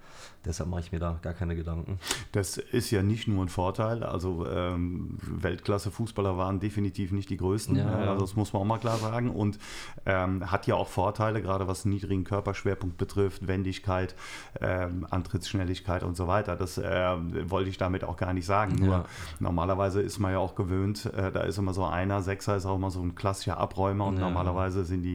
[0.46, 2.00] Deshalb mache ich mir da gar keine Gedanken.
[2.34, 4.04] Das ist ja nicht nur ein Vorteil.
[4.04, 7.76] Also ähm, Weltklasse-Fußballer waren definitiv nicht die größten.
[7.76, 8.12] Ja, ja.
[8.12, 9.30] Also das muss man auch mal klar sagen.
[9.32, 9.58] Und
[10.06, 14.16] ähm, hat ja auch Vorteile, gerade was niedrigen Körperschwerpunkt betrifft, Wendigkeit,
[14.62, 16.56] ähm, Antrittsschnelligkeit und so weiter.
[16.56, 17.16] Das äh,
[17.50, 18.76] wollte ich damit auch gar nicht sagen.
[18.76, 19.06] Nur Ja.
[19.40, 22.76] normalerweise ist man ja auch gewöhnt, äh, da ist immer so einer, Sechser ist auch
[22.76, 25.13] immer so ein klassischer Abräumer und normalerweise sind die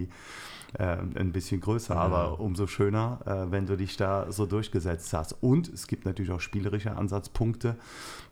[0.79, 0.85] äh,
[1.19, 2.01] ein bisschen größer, Ja.
[2.01, 5.33] aber umso schöner, äh, wenn du dich da so durchgesetzt hast.
[5.41, 7.77] Und es gibt natürlich auch spielerische Ansatzpunkte,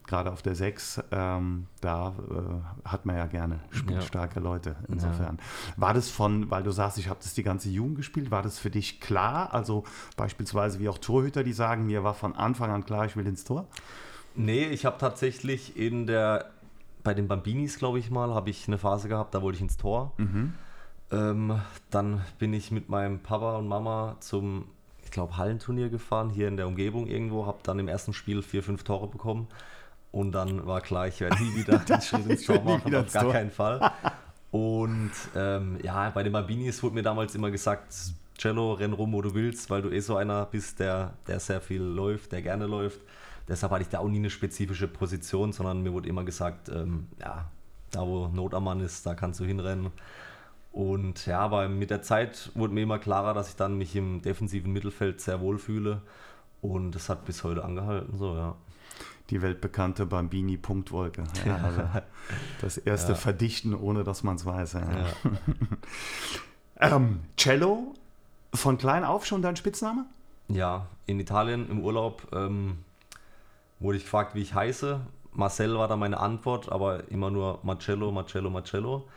[0.06, 4.76] gerade auf der 6, ähm, da äh, hat man ja gerne spielstarke Leute.
[4.86, 5.38] Insofern.
[5.76, 8.58] War das von, weil du sagst, ich habe das die ganze Jugend gespielt, war das
[8.58, 9.52] für dich klar?
[9.52, 9.82] Also
[10.16, 13.42] beispielsweise wie auch Torhüter, die sagen, mir war von Anfang an klar, ich will ins
[13.44, 13.66] Tor?
[14.36, 16.50] Nee, ich habe tatsächlich in der,
[17.02, 19.76] bei den Bambinis, glaube ich mal, habe ich eine Phase gehabt, da wollte ich ins
[19.78, 20.12] Tor.
[21.10, 24.66] Ähm, dann bin ich mit meinem Papa und Mama zum,
[25.04, 28.62] ich glaube, Hallenturnier gefahren, hier in der Umgebung irgendwo, habe dann im ersten Spiel vier,
[28.62, 29.48] fünf Tore bekommen.
[30.12, 33.24] Und dann war klar, ich werde nie wieder den Schritt ins Tor machen, auf gar
[33.24, 33.32] Tor.
[33.32, 33.92] keinen Fall.
[34.50, 37.94] Und ähm, ja, bei den Bambinis wurde mir damals immer gesagt,
[38.38, 41.60] Cello, renn rum, wo du willst, weil du eh so einer bist, der, der sehr
[41.60, 43.00] viel läuft, der gerne läuft.
[43.48, 47.08] Deshalb hatte ich da auch nie eine spezifische Position, sondern mir wurde immer gesagt, ähm,
[47.20, 47.50] ja,
[47.90, 49.90] da wo Not am Mann ist, da kannst du hinrennen.
[50.76, 54.20] Und ja, aber mit der Zeit wurde mir immer klarer, dass ich dann mich im
[54.20, 56.02] defensiven Mittelfeld sehr wohl fühle.
[56.60, 58.56] Und das hat bis heute angehalten, so, ja.
[59.30, 61.24] Die weltbekannte Bambini-Punktwolke.
[61.46, 61.82] Ja, also
[62.60, 64.74] das erste Verdichten, ohne dass man es weiß.
[64.74, 64.82] Ja.
[66.78, 67.94] Ähm, Cello,
[68.52, 70.04] von klein auf schon dein Spitzname?
[70.48, 72.84] Ja, in Italien im Urlaub ähm,
[73.78, 75.00] wurde ich gefragt, wie ich heiße.
[75.32, 79.08] Marcel war da meine Antwort, aber immer nur Marcello, Marcello, Marcello.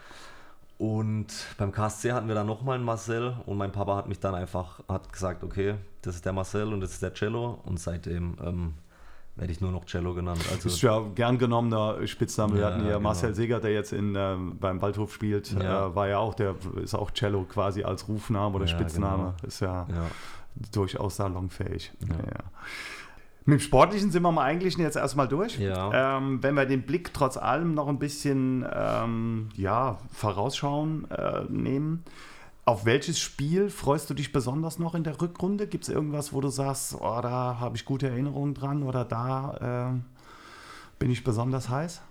[0.79, 4.33] Und beim KSC hatten wir dann nochmal einen Marcel und mein Papa hat mich dann
[4.33, 8.37] einfach hat gesagt, okay, das ist der Marcel und das ist der Cello und seitdem
[8.41, 8.73] ähm,
[9.35, 10.39] werde ich nur noch Cello genannt.
[10.45, 12.53] Das Also ist ja gern genommener Spitzname.
[12.55, 12.99] Wir Ja, hatten ja genau.
[13.01, 15.87] Marcel Segert, der jetzt in, ähm, beim Waldhof spielt, Ja.
[15.87, 19.17] äh, war ja auch, der ist auch Cello quasi als Rufname oder Ja, Spitzname.
[19.35, 19.47] genau.
[19.47, 20.05] Ist ja, ja,
[20.71, 21.91] durchaus salonfähig.
[22.07, 22.15] Ja.
[23.49, 25.57] Mit dem Sportlichen sind wir mal eigentlich jetzt erstmal durch.
[25.57, 26.17] Ja.
[26.17, 32.03] Ähm, wenn wir den Blick trotz allem noch ein bisschen ähm, ja, vorausschauen äh, nehmen,
[32.65, 35.65] auf welches Spiel freust du dich besonders noch in der Rückrunde?
[35.65, 39.89] Gibt es irgendwas, wo du sagst, oh, da habe ich gute Erinnerungen dran oder da
[39.89, 40.05] ähm,
[40.99, 42.01] bin ich besonders heiß?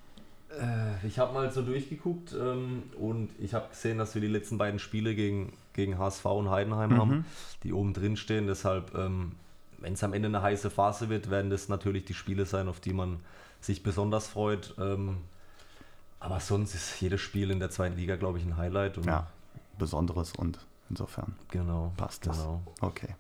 [0.61, 4.59] Äh, Ich habe mal so durchgeguckt ähm, und ich habe gesehen, dass wir die letzten
[4.59, 7.24] beiden Spiele gegen, gegen HSV und Heidenheim haben,
[7.62, 8.48] die oben drin stehen.
[8.48, 9.33] Deshalb, ähm,
[9.79, 12.81] wenn es am Ende eine heiße Phase wird, werden das natürlich die Spiele sein, auf
[12.81, 13.21] die man
[13.61, 14.75] sich besonders freut.
[14.79, 15.19] Ähm,
[16.21, 18.99] aber sonst ist jedes Spiel in der zweiten Liga, glaube ich, ein Highlight.
[18.99, 19.29] Und Ja,
[19.79, 20.59] Besonderes und
[20.91, 21.37] insofern.
[21.51, 21.93] Genau.
[21.97, 22.38] Passt das.
[22.38, 22.62] Genau.
[22.81, 23.14] Okay.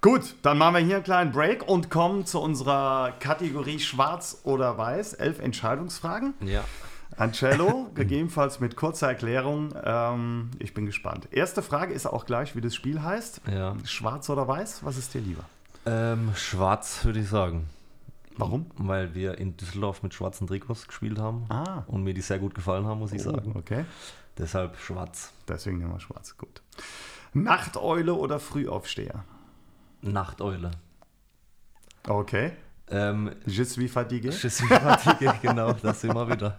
[0.00, 4.78] Gut, dann machen wir hier einen kleinen Break und kommen zu unserer Kategorie Schwarz oder
[4.78, 5.14] Weiß.
[5.14, 6.34] Elf Entscheidungsfragen.
[6.40, 6.62] Ja.
[7.16, 9.74] Ancello, gegebenenfalls mit kurzer Erklärung.
[9.82, 11.26] Ähm, ich bin gespannt.
[11.32, 13.40] Erste Frage ist auch gleich, wie das Spiel heißt.
[13.50, 13.74] ja.
[13.84, 14.84] Schwarz oder Weiß?
[14.84, 15.42] Was ist dir lieber?
[15.90, 17.68] Ähm, schwarz, würde ich sagen.
[18.36, 18.66] Warum?
[18.76, 21.84] Weil wir in Düsseldorf mit schwarzen Trikots gespielt haben Ah.
[21.86, 23.52] und mir die sehr gut gefallen haben, muss ich sagen.
[23.54, 23.84] Oh, okay.
[24.36, 25.32] Deshalb schwarz.
[25.48, 26.36] Deswegen nehmen wir Schwarz.
[26.36, 26.62] Gut.
[27.32, 29.24] Nachteule oder Frühaufsteher?
[30.02, 30.70] Nachteule.
[32.06, 32.52] Okay.
[32.90, 34.30] Ähm, Je suis fatigué.
[34.30, 36.58] Je suis fatigué, genau, das immer wieder.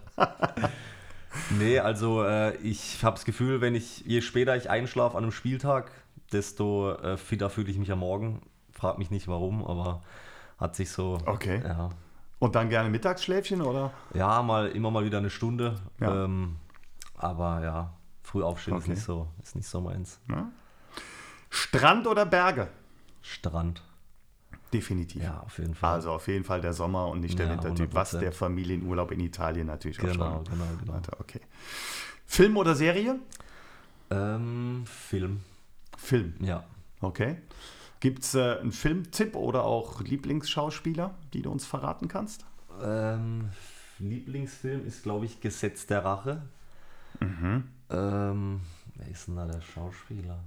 [1.52, 5.32] Nee, also äh, ich habe das Gefühl, wenn ich, je später ich einschlafe an einem
[5.32, 5.92] Spieltag,
[6.34, 8.42] desto äh, fitter fühle ich mich am Morgen.
[8.80, 10.02] Frag mich nicht warum, aber
[10.58, 11.18] hat sich so.
[11.26, 11.62] Okay.
[11.64, 11.90] Ja,
[12.40, 13.92] Und dann gerne Mittagsschläfchen oder?
[14.14, 15.76] ja mal immer mal wieder eine Stunde.
[16.00, 16.24] Ja.
[16.26, 16.56] Ähm,
[17.18, 18.84] aber ja, früh aufstehen Okay.
[18.84, 20.20] ist nicht so, ist nicht so meins.
[21.50, 22.70] Strand oder Berge?
[23.22, 23.84] Strand.
[24.72, 25.24] Definitiv.
[25.24, 25.96] Ja, auf jeden Fall.
[25.96, 28.20] Also auf jeden Fall der Sommer und nicht der Ja, Wintertyp, was 100%.
[28.20, 30.44] der Familienurlaub in Italien natürlich auch genau, schon.
[30.46, 30.94] genau, genau.
[30.94, 31.42] Warte, okay.
[32.26, 33.20] Film oder Serie?
[34.12, 35.42] Ähm, Film.
[35.98, 36.64] Film, Ja.
[37.02, 37.38] okay.
[38.00, 42.46] Gibt es äh, einen Filmtipp oder auch Lieblingsschauspieler, die du uns verraten kannst?
[42.82, 43.50] Ähm,
[44.00, 46.42] Lieblingsfilm ist, glaube ich, Gesetz der Rache.
[47.20, 47.66] Mhm.
[47.90, 48.62] Ähm,
[48.96, 50.40] wer ist denn da der Schauspieler?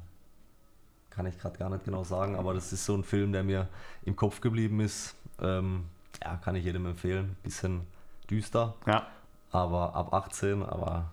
[1.10, 3.68] Kann ich gerade gar nicht genau sagen, aber das ist so ein Film, der mir
[4.04, 5.14] im Kopf geblieben ist.
[5.40, 5.84] Ähm,
[6.22, 7.36] ja, kann ich jedem empfehlen.
[7.42, 7.82] Bisschen
[8.30, 9.06] düster, Ja,
[9.50, 11.10] aber ab 18, aber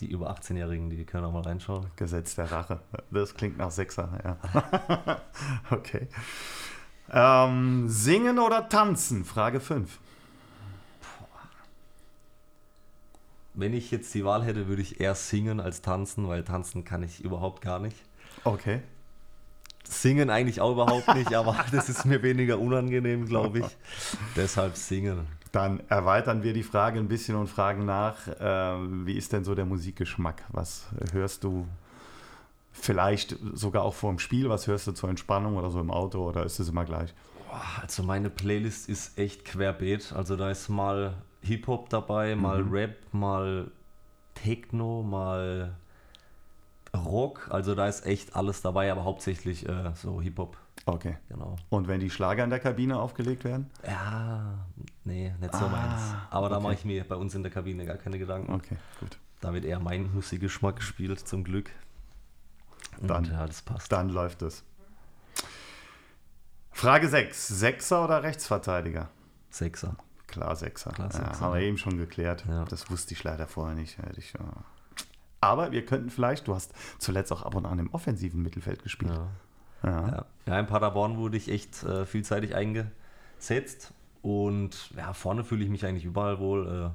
[0.00, 1.86] die über 18-Jährigen, die können auch mal reinschauen.
[1.96, 2.80] Gesetz der Rache.
[3.10, 5.20] Das klingt nach Sechser, ja.
[5.70, 6.08] okay.
[7.12, 9.24] Ähm, singen oder tanzen?
[9.24, 9.98] Frage 5.
[13.60, 17.02] wenn ich jetzt die Wahl hätte, würde ich eher singen als tanzen, weil tanzen kann
[17.02, 17.96] ich überhaupt gar nicht.
[18.44, 18.80] Okay.
[19.84, 23.66] Singen eigentlich auch überhaupt nicht, aber das ist mir weniger unangenehm, glaube ich.
[24.36, 25.26] Deshalb singen.
[25.52, 29.54] Dann erweitern wir die Frage ein bisschen und fragen nach, äh, wie ist denn so
[29.54, 30.44] der Musikgeschmack?
[30.50, 31.66] Was hörst du
[32.72, 34.48] vielleicht sogar auch vor dem Spiel?
[34.48, 37.12] Was hörst du zur Entspannung oder so im Auto oder ist es immer gleich?
[37.80, 40.12] Also meine Playlist ist echt querbeet.
[40.12, 42.72] Also da ist mal Hip-Hop dabei, mal Mhm.
[42.72, 43.70] Rap, mal
[44.34, 45.74] Techno, mal
[46.94, 47.48] Rock.
[47.50, 50.56] Also da ist echt alles dabei, aber hauptsächlich äh, so Hip-Hop.
[50.86, 51.16] Okay.
[51.28, 51.56] Genau.
[51.68, 53.70] Und wenn die Schlager in der Kabine aufgelegt werden?
[53.86, 54.54] Ja,
[55.04, 56.02] nee, nicht so Ah, meins.
[56.30, 56.62] Aber da okay.
[56.64, 58.52] mache ich mir bei uns in der Kabine gar keine Gedanken.
[58.52, 59.18] Okay, gut.
[59.40, 61.70] Da wird eher mein Musikgeschmack gespielt, zum Glück.
[63.00, 63.90] Und Dann- ja, das passt.
[63.92, 64.64] Dann läuft es.
[66.72, 67.48] Frage 6.
[67.48, 69.08] Sechser oder Rechtsverteidiger?
[69.50, 69.96] Sechser.
[70.26, 70.92] Klar, Sechser.
[70.92, 71.40] Klar, ja, Sechser.
[71.40, 72.44] haben wir eben schon geklärt.
[72.48, 72.64] Ja.
[72.64, 73.98] Das wusste ich leider vorher nicht.
[74.16, 74.40] Ich, ja.
[75.40, 79.12] Aber wir könnten vielleicht, du hast zuletzt auch ab und an im offensiven Mittelfeld gespielt.
[79.12, 79.28] Ja.
[79.82, 80.08] Ja.
[80.08, 80.26] Ja.
[80.46, 85.86] ja, in Paderborn wurde ich echt äh, vielseitig eingesetzt und ja, vorne fühle ich mich
[85.86, 86.66] eigentlich überall wohl.
[86.66, 86.90] Äh,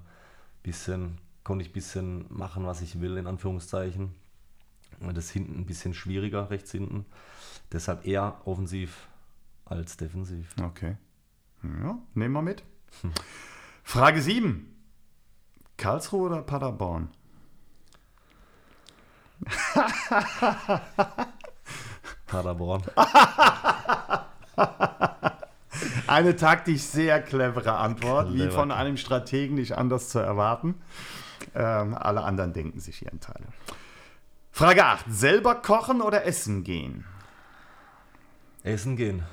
[0.65, 4.15] bisschen, konnte ich ein bisschen machen, was ich will, in Anführungszeichen.
[5.13, 7.05] Das hinten ein bisschen schwieriger, rechts hinten.
[7.71, 9.07] Deshalb eher offensiv
[9.65, 10.55] als defensiv.
[10.61, 10.97] Okay.
[11.63, 12.63] Ja, nehmen wir mit.
[13.83, 14.71] Frage 7.
[15.77, 17.09] Karlsruhe oder Paderborn?
[22.25, 22.83] Paderborn.
[26.15, 28.51] Eine taktisch sehr clevere Antwort, wie Clever.
[28.53, 30.75] von einem Strategen nicht anders zu erwarten.
[31.53, 33.41] Ähm, alle anderen denken sich ihren Teil.
[34.49, 35.07] Frage 8.
[35.09, 37.03] Selber kochen oder essen gehen?
[38.63, 39.23] Essen gehen.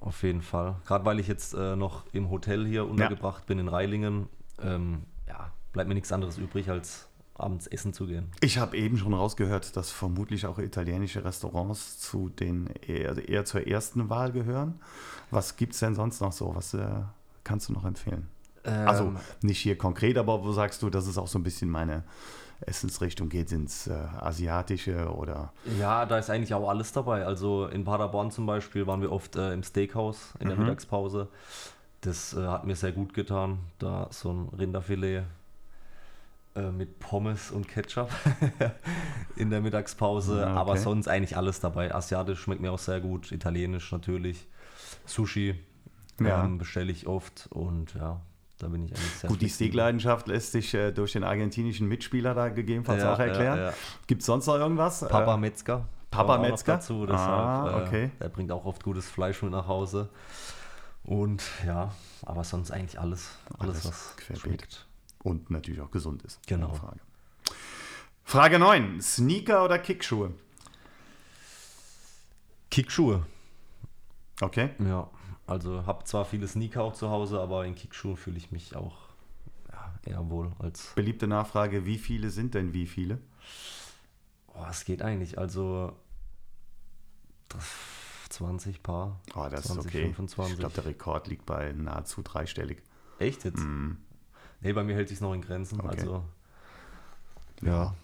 [0.00, 0.76] Auf jeden Fall.
[0.86, 4.28] Gerade weil ich jetzt äh, noch im Hotel hier untergebracht bin in Reilingen,
[4.62, 8.30] ähm, ja, bleibt mir nichts anderes übrig, als abends essen zu gehen.
[8.40, 13.66] Ich habe eben schon rausgehört, dass vermutlich auch italienische Restaurants zu den eher, eher zur
[13.66, 14.80] ersten Wahl gehören.
[15.30, 16.54] Was gibt es denn sonst noch so?
[16.54, 16.86] Was äh,
[17.44, 18.28] kannst du noch empfehlen?
[18.64, 21.68] Also Ähm, nicht hier konkret, aber wo sagst du, dass es auch so ein bisschen
[21.68, 22.04] meine
[22.60, 23.50] Essensrichtung geht?
[23.50, 27.24] Ins äh, Asiatische oder Ja, da ist eigentlich auch alles dabei.
[27.26, 30.64] Also in Paderborn zum Beispiel waren wir oft äh, im Steakhouse in der Mhm.
[30.64, 31.28] Mittagspause.
[32.02, 33.58] Das äh, hat mir sehr gut getan.
[33.78, 35.24] Da so ein Rinderfilet
[36.54, 38.10] äh, mit Pommes und Ketchup
[39.36, 40.40] in der Mittagspause.
[40.40, 40.58] Ja, okay.
[40.58, 41.94] Aber sonst eigentlich alles dabei.
[41.94, 43.32] Asiatisch schmeckt mir auch sehr gut.
[43.32, 44.46] Italienisch natürlich.
[45.06, 45.58] Sushi
[46.20, 46.44] Ja.
[46.44, 47.48] ähm, bestelle ich oft.
[47.50, 48.20] Und ja,
[48.58, 49.48] da bin ich eigentlich sehr Gut, die.
[49.48, 53.58] Steakleidenschaft lässt sich äh, durch den argentinischen Mitspieler da gegebenenfalls Ja, auch erklären.
[53.58, 53.74] ja, ja.
[54.06, 55.00] Gibt es sonst noch irgendwas?
[55.08, 55.86] Papa Äh, Metzger.
[56.10, 56.74] Papa auch noch Metzger?
[56.74, 58.10] Dazu, deshalb, Ah, äh, okay.
[58.20, 60.10] Der bringt auch oft gutes Fleisch mit nach Hause.
[61.04, 61.90] Und ja,
[62.24, 64.42] aber sonst eigentlich alles, alles, Alles was querbeet.
[64.42, 64.86] schmeckt.
[65.22, 66.40] Und natürlich auch gesund ist.
[66.46, 66.72] Genau.
[66.74, 67.00] Frage.
[68.24, 69.00] Frage 9.
[69.00, 70.32] Sneaker oder Kickschuhe?
[72.70, 73.26] Kickschuhe.
[74.40, 74.70] Okay.
[74.78, 75.10] Ja,
[75.46, 78.96] also habe zwar viele Sneaker auch zu Hause, aber in Kickschuhen fühle ich mich auch
[79.70, 80.92] ja, eher wohl als.
[80.94, 83.18] Beliebte Nachfrage, wie viele sind denn wie viele?
[84.54, 85.38] Oh, es geht eigentlich.
[85.38, 85.96] Also
[87.48, 87.70] das-
[88.30, 89.20] 20 Paar.
[89.34, 90.04] Oh, das 20, ist okay.
[90.06, 90.54] 25.
[90.54, 92.78] Ich glaube, der Rekord liegt bei nahezu dreistellig.
[93.18, 93.62] Echt jetzt?
[94.62, 95.80] Nee, bei mir hält sich noch in Grenzen.
[95.80, 95.88] Okay.
[96.00, 96.22] Also
[97.60, 97.94] Ja.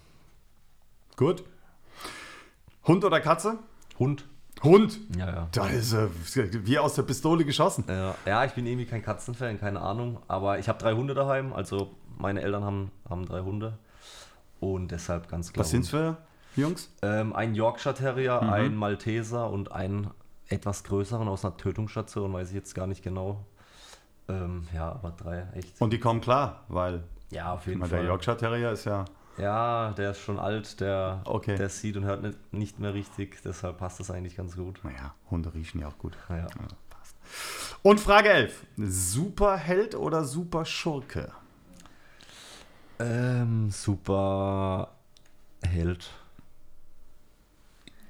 [1.17, 1.45] Gut.
[2.87, 3.59] Hund oder Katze?
[3.99, 4.25] Hund.
[4.63, 4.99] Hund.
[5.17, 5.49] Ja, ja.
[5.53, 6.09] Da ist äh,
[6.67, 7.85] wie aus der Pistole geschossen.
[7.89, 10.19] Ja, ja, ich bin irgendwie kein Katzenfan, keine Ahnung.
[10.27, 11.53] Aber ich habe drei Hunde daheim.
[11.53, 13.79] Also meine Eltern haben, haben drei Hunde.
[14.61, 15.65] Und deshalb ganz klar.
[15.65, 16.17] Was sind's für
[16.57, 16.91] Jungs?
[17.03, 18.51] Ähm, ein Yorkshire Terrier, Mhm.
[18.51, 20.11] ein Malteser und einen
[20.49, 23.45] etwas größeren aus einer Tötungsstation, weiß ich jetzt gar nicht genau.
[24.29, 25.81] Ähm, ja, aber drei, echt.
[25.81, 28.01] Und die kommen klar, weil ja, auf jeden meine, Fall.
[28.01, 29.05] der Yorkshire Terrier ist ja.
[29.39, 31.55] Ja, der ist schon alt, der, Okay.
[31.57, 33.41] der sieht und hört nicht, nicht mehr richtig.
[33.45, 34.81] Deshalb passt das eigentlich ganz gut.
[34.83, 36.17] Naja, Hunde riechen ja auch gut.
[36.29, 36.47] Ja.
[36.91, 37.17] passt.
[37.83, 38.67] Und Frage 11.
[38.77, 41.31] Superheld oder Superschurke?
[42.99, 44.91] Ähm, super
[45.63, 46.11] Held.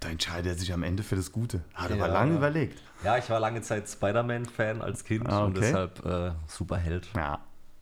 [0.08, 1.60] Da entscheidet er sich am Ende für das Gute.
[1.74, 2.06] Hat aber Ja.
[2.06, 2.80] lange überlegt.
[3.04, 5.66] Ja, ich war lange Zeit Spider-Man-Fan als Kind Ah, und okay.
[5.66, 7.08] deshalb äh, Superheld.
[7.14, 7.40] Ja,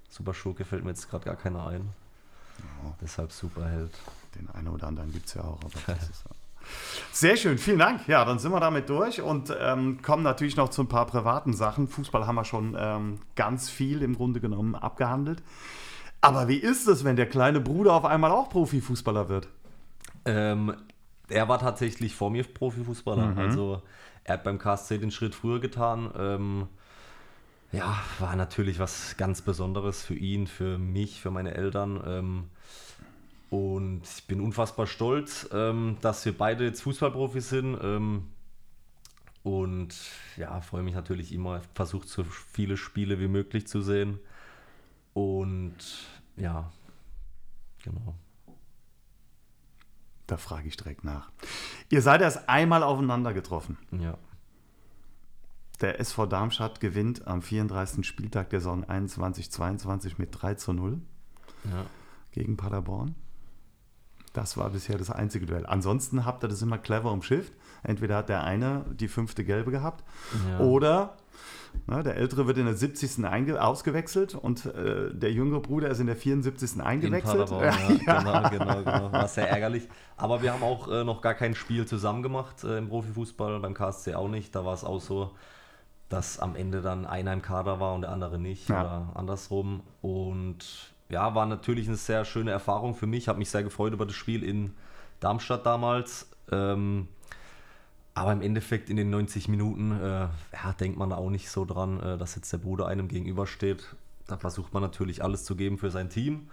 [0.09, 1.89] Super Schurke fällt mir jetzt gerade gar keiner ein.
[3.01, 3.93] Deshalb Superheld.
[4.35, 5.61] den einen oder anderen gibt es ja auch.
[5.63, 6.25] Aber das ist,
[7.13, 8.09] Sehr schön, vielen Dank.
[8.09, 11.53] Ja, dann sind wir damit durch und ähm, kommen natürlich noch zu ein paar privaten
[11.55, 11.87] Sachen.
[11.87, 15.45] Fußball haben wir schon ähm, ganz viel im Grunde genommen abgehandelt.
[16.23, 19.49] Aber wie ist es, wenn der kleine Bruder auf einmal auch Profifußballer wird?
[20.25, 20.75] Ähm,
[21.29, 23.27] er war tatsächlich vor mir Profifußballer.
[23.29, 23.39] Mhm.
[23.39, 23.83] Also
[24.25, 26.11] er hat beim KSC den Schritt früher getan.
[26.17, 26.69] Ähm,
[27.73, 32.03] ja, war natürlich was ganz Besonderes für ihn, für mich, für meine Eltern.
[32.07, 32.45] Ähm,
[33.51, 37.79] und ich bin unfassbar stolz, ähm, dass wir beide jetzt Fußballprofis sind.
[37.83, 38.29] Ähm,
[39.43, 39.95] und
[40.37, 44.19] ja, freue mich natürlich immer, versucht so viele Spiele wie möglich zu sehen.
[45.15, 45.77] Und
[46.37, 46.73] ja,
[47.85, 48.17] genau.
[50.27, 51.31] Da frage ich direkt nach.
[51.89, 53.79] Ihr seid erst einmal aufeinander getroffen.
[53.93, 54.19] Ja.
[55.81, 58.07] Der SV Darmstadt gewinnt am 34.
[58.07, 61.01] Spieltag der Saison 21-22 mit 3 zu 0
[61.65, 61.87] ja.
[62.33, 63.15] gegen Paderborn.
[64.37, 65.65] Das war bisher das einzige Duell.
[65.67, 67.53] Ansonsten habt ihr das immer clever umschifft.
[67.83, 70.05] Entweder hat der eine die fünfte Gelbe gehabt
[70.51, 70.59] Ja.
[70.65, 71.15] oder
[71.87, 73.25] na, der Ältere wird in der 70.
[73.27, 76.77] Einge ausgewechselt und äh, der jüngere Bruder ist in der 74.
[76.77, 77.49] In eingewechselt.
[77.51, 79.13] Paderborn, ja, genau, genau, genau.
[79.13, 79.89] War sehr ärgerlich.
[80.17, 83.75] Aber wir haben auch äh, noch gar kein Spiel zusammen gemacht äh, im Profifußball, beim
[83.75, 84.55] KSC auch nicht.
[84.55, 85.33] Da war es auch so,
[86.09, 88.81] dass am Ende dann einer im Kader war und der andere nicht Ja.
[88.81, 89.83] oder andersrum.
[90.01, 93.29] Und ja, war natürlich eine sehr schöne Erfahrung für mich.
[93.29, 94.73] Habe mich sehr gefreut über das Spiel in
[95.21, 96.29] Darmstadt damals.
[96.51, 97.09] Ähm,
[98.15, 102.01] aber im Endeffekt in den 90 Minuten äh, ja, denkt man auch nicht so dran,
[102.01, 103.95] äh, dass jetzt der Bruder einem gegenübersteht.
[104.27, 106.49] Da versucht man natürlich alles zu geben für sein Team,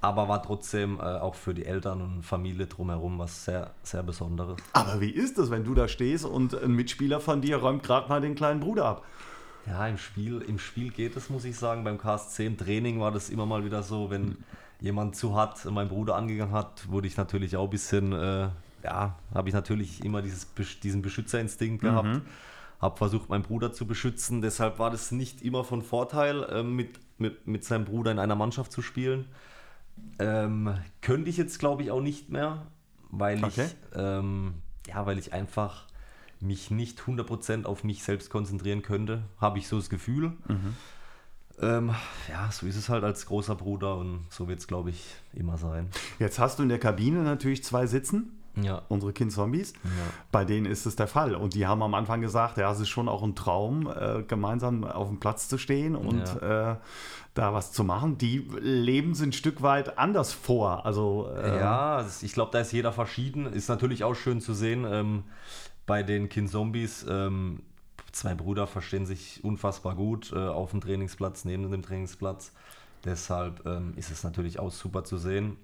[0.00, 4.58] aber war trotzdem äh, auch für die Eltern und Familie drumherum was sehr, sehr Besonderes.
[4.72, 8.08] Aber wie ist das, wenn du da stehst und ein Mitspieler von dir räumt gerade
[8.08, 9.04] mal den kleinen Bruder ab?
[9.66, 11.84] Ja, im Spiel, im Spiel geht es, muss ich sagen.
[11.84, 14.38] Beim KSC im Training war das immer mal wieder so, wenn
[14.80, 18.48] jemand zu hart meinen Bruder angegangen hat, wurde ich natürlich auch ein bisschen, äh,
[18.84, 20.46] ja, habe ich natürlich immer dieses,
[20.82, 22.22] diesen Beschützerinstinkt gehabt.
[22.80, 24.40] Habe versucht, meinen Bruder zu beschützen.
[24.40, 28.36] Deshalb war das nicht immer von Vorteil, ähm, mit, mit, mit seinem Bruder in einer
[28.36, 29.26] Mannschaft zu spielen.
[30.20, 32.66] Ähm, könnte ich jetzt, glaube ich, auch nicht mehr,
[33.10, 33.66] weil Okay.
[33.66, 34.54] ich, ähm,
[34.86, 35.86] ja, weil ich einfach
[36.40, 40.32] mich nicht 100% auf mich selbst konzentrieren könnte, habe ich so das Gefühl.
[41.60, 41.90] Ähm,
[42.28, 45.58] ja, so ist es halt als großer Bruder und so wird es, glaube ich, immer
[45.58, 45.88] sein.
[46.20, 48.82] Jetzt hast du in der Kabine natürlich zwei sitzen, Ja.
[48.88, 49.72] unsere Kind-Zombies.
[50.30, 51.34] Bei denen ist es der Fall.
[51.34, 54.84] Und die haben am Anfang gesagt, ja, es ist schon auch ein Traum, äh, gemeinsam
[54.84, 56.76] auf dem Platz zu stehen und äh,
[57.34, 58.18] da was zu machen.
[58.18, 60.86] Die leben sie ein Stück weit anders vor.
[60.86, 63.46] Also äh, Ja, ich glaube, da ist jeder verschieden.
[63.46, 65.24] Ist natürlich auch schön zu sehen ähm,
[65.88, 67.04] bei den Kind-Zombies.
[67.08, 67.62] Ähm,
[68.12, 72.52] zwei Brüder verstehen sich unfassbar gut äh, auf dem Trainingsplatz, neben dem Trainingsplatz.
[73.04, 75.56] Deshalb ähm, ist es natürlich auch super zu sehen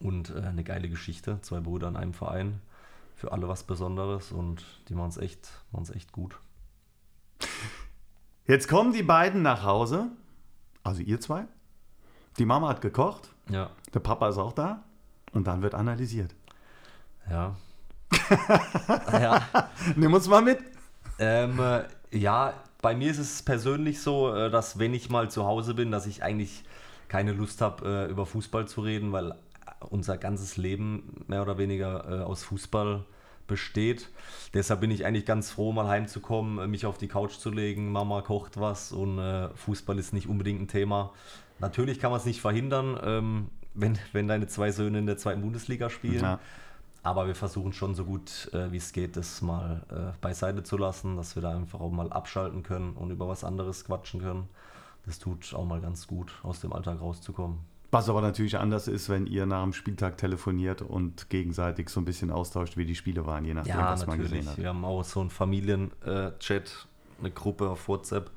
[0.00, 1.38] und äh, eine geile Geschichte.
[1.42, 2.60] Zwei Brüder in einem Verein.
[3.16, 6.38] Für alle was Besonderes und die machen es echt, machen's echt gut.
[8.46, 10.06] Jetzt kommen die beiden nach Hause,
[10.84, 11.44] also ihr zwei.
[12.38, 14.84] Die Mama hat gekocht, Ja, der Papa ist auch da
[15.32, 16.34] und dann wird analysiert.
[17.30, 17.56] ja.
[19.12, 19.42] ja,
[19.96, 20.58] Nimm uns mal mit.
[21.18, 21.82] Ähm, äh,
[22.16, 25.90] ja, bei mir ist es persönlich so, äh, dass wenn ich mal zu Hause bin,
[25.90, 26.64] dass ich eigentlich
[27.08, 29.34] keine Lust habe, äh, über Fußball zu reden, weil
[29.90, 33.04] unser ganzes Leben mehr oder weniger aus Fußball
[33.46, 34.08] besteht.
[34.52, 37.92] Deshalb bin ich eigentlich ganz froh, mal heimzukommen, mich auf die Couch zu legen.
[37.92, 39.20] Mama kocht was und
[39.54, 41.12] Fußball ist nicht unbedingt ein Thema.
[41.60, 45.42] Natürlich kann man es nicht verhindern, ähm, wenn, wenn deine zwei Söhne in der zweiten
[45.42, 46.22] Bundesliga spielen.
[46.22, 46.40] Ja.
[47.02, 50.76] Aber wir versuchen schon so gut äh, wie es geht, das mal äh, beiseite zu
[50.76, 54.48] lassen, dass wir da einfach auch mal abschalten können und über was anderes quatschen können.
[55.06, 57.60] Das tut auch mal ganz gut, aus dem Alltag rauszukommen.
[57.90, 62.04] Was aber natürlich anders ist, wenn ihr nach dem Spieltag telefoniert und gegenseitig so ein
[62.04, 64.40] bisschen austauscht, wie die Spiele waren, je nachdem, Ja, was man natürlich.
[64.40, 64.58] gesehen hat.
[64.58, 66.86] Wir haben auch so einen Familienchat,
[67.20, 68.30] eine Gruppe auf WhatsApp,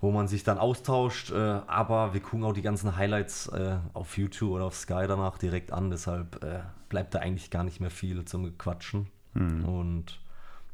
[0.00, 1.30] wo man sich dann austauscht.
[1.30, 5.38] Äh, aber wir gucken auch die ganzen Highlights äh, auf YouTube oder auf Sky danach
[5.38, 5.90] direkt an.
[5.90, 9.08] Deshalb äh, bleibt da eigentlich gar nicht mehr viel zum Quatschen.
[9.34, 9.64] Hm.
[9.64, 10.20] Und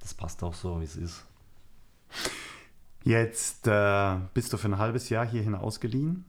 [0.00, 1.24] das passt auch so, wie es ist.
[3.04, 6.24] Jetzt äh, bist du für ein halbes Jahr hierhin ausgeliehen.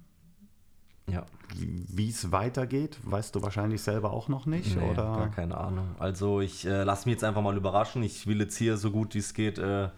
[1.07, 1.25] Ja.
[1.55, 5.03] Wie es weitergeht, weißt du wahrscheinlich selber auch noch nicht, Nee, oder?
[5.03, 5.95] gar keine Ahnung.
[5.99, 8.03] Also ich äh, lasse mich jetzt einfach mal überraschen.
[8.03, 9.89] Ich will jetzt hier so gut wie es geht äh,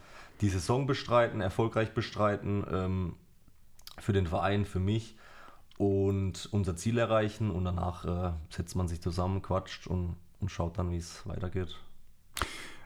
[0.41, 3.15] die Saison bestreiten, erfolgreich bestreiten, ähm,
[3.99, 5.15] für den Verein, für mich
[5.77, 10.77] und unser Ziel erreichen und danach äh, setzt man sich zusammen, quatscht und, und schaut
[10.77, 11.75] dann, wie es weitergeht.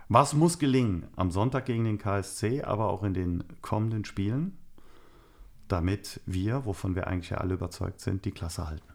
[0.10, 4.58] Was muss gelingen am Sonntag gegen den KSC, aber auch in den kommenden Spielen,
[5.68, 8.88] damit wir, wovon wir eigentlich ja alle überzeugt sind, die Klasse halten?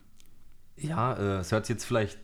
[0.77, 2.19] Ja, äh, es hört sich jetzt vielleicht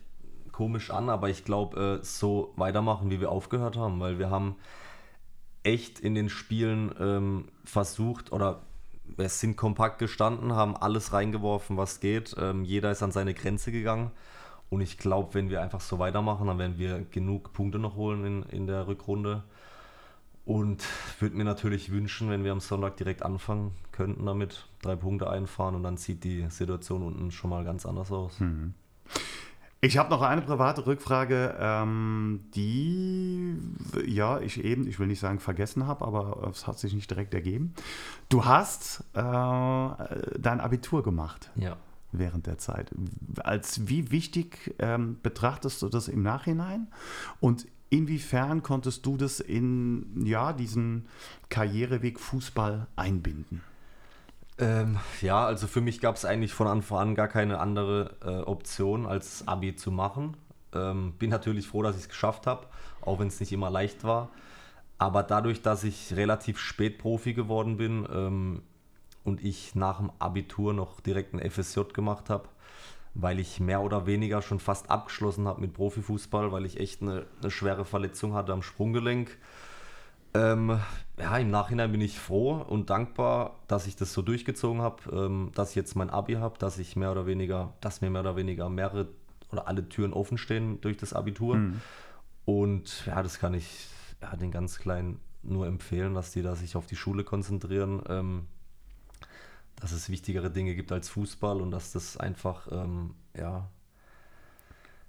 [0.51, 4.55] komisch an, aber ich glaube, äh, so weitermachen, wie wir aufgehört haben, weil wir haben
[5.63, 8.61] echt in den Spielen ähm, versucht oder
[9.17, 12.35] wir sind kompakt gestanden, haben alles reingeworfen, was geht.
[12.39, 14.11] Ähm, jeder ist an seine Grenze gegangen.
[14.69, 18.23] Und ich glaube, wenn wir einfach so weitermachen, dann werden wir genug Punkte noch holen
[18.23, 19.43] in, in der Rückrunde.
[20.45, 20.83] Und
[21.19, 25.75] würde mir natürlich wünschen, wenn wir am Sonntag direkt anfangen könnten damit, drei Punkte einfahren
[25.75, 28.39] und dann sieht die Situation unten schon mal ganz anders aus.
[28.39, 28.73] Mhm.
[29.81, 33.57] Ich habe noch eine private Rückfrage, ähm, die
[34.05, 37.33] ja ich eben, ich will nicht sagen vergessen habe, aber es hat sich nicht direkt
[37.33, 37.73] ergeben.
[38.27, 41.49] Du hast äh, dein Abitur gemacht.
[41.55, 41.77] Ja.
[42.11, 42.91] Während der Zeit.
[43.43, 46.87] Als wie wichtig ähm, betrachtest du das im Nachhinein?
[47.39, 51.07] Und inwiefern konntest du das in ja, diesen
[51.49, 53.61] Karriereweg Fußball einbinden?
[54.59, 58.41] Ähm, ja, also für mich gab es eigentlich von Anfang an gar keine andere äh,
[58.41, 60.35] Option, als Abi zu machen.
[60.73, 62.67] Ähm, bin natürlich froh, dass ich es geschafft habe,
[63.01, 64.29] auch wenn es nicht immer leicht war.
[64.97, 68.61] Aber dadurch, dass ich relativ spät Profi geworden bin ähm,
[69.23, 72.49] und ich nach dem Abitur noch direkt ein FSJ gemacht habe,
[73.13, 77.25] weil ich mehr oder weniger schon fast abgeschlossen habe mit Profifußball, weil ich echt eine,
[77.41, 79.37] eine schwere Verletzung hatte am Sprunggelenk
[80.33, 80.79] ähm,
[81.17, 85.51] ja, im Nachhinein bin ich froh und dankbar, dass ich das so durchgezogen habe, ähm,
[85.55, 88.35] dass ich jetzt mein Abi habe, dass ich mehr oder weniger, dass mir mehr oder
[88.35, 89.09] weniger mehrere
[89.51, 91.55] oder alle Türen offen stehen durch das Abitur.
[91.55, 91.81] Mhm.
[92.45, 93.87] Und ja, das kann ich
[94.21, 98.47] ja, den ganz Kleinen nur empfehlen, dass die da sich auf die Schule konzentrieren, ähm,
[99.77, 103.69] dass es wichtigere Dinge gibt als Fußball und dass das einfach ähm, ja,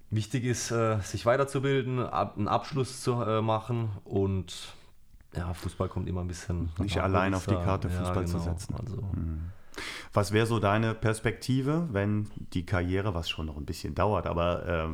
[0.09, 4.73] wichtig ist, äh, sich weiterzubilden, ab, einen Abschluss zu äh, machen und
[5.35, 6.69] ja, Fußball kommt immer ein bisschen.
[6.79, 8.37] Nicht allein auf die Karte Fußball ja, genau.
[8.37, 8.75] zu setzen.
[8.75, 8.97] Also.
[8.97, 9.51] Mhm.
[10.13, 14.65] Was wäre so deine Perspektive, wenn die Karriere, was schon noch ein bisschen dauert, aber
[14.65, 14.87] äh,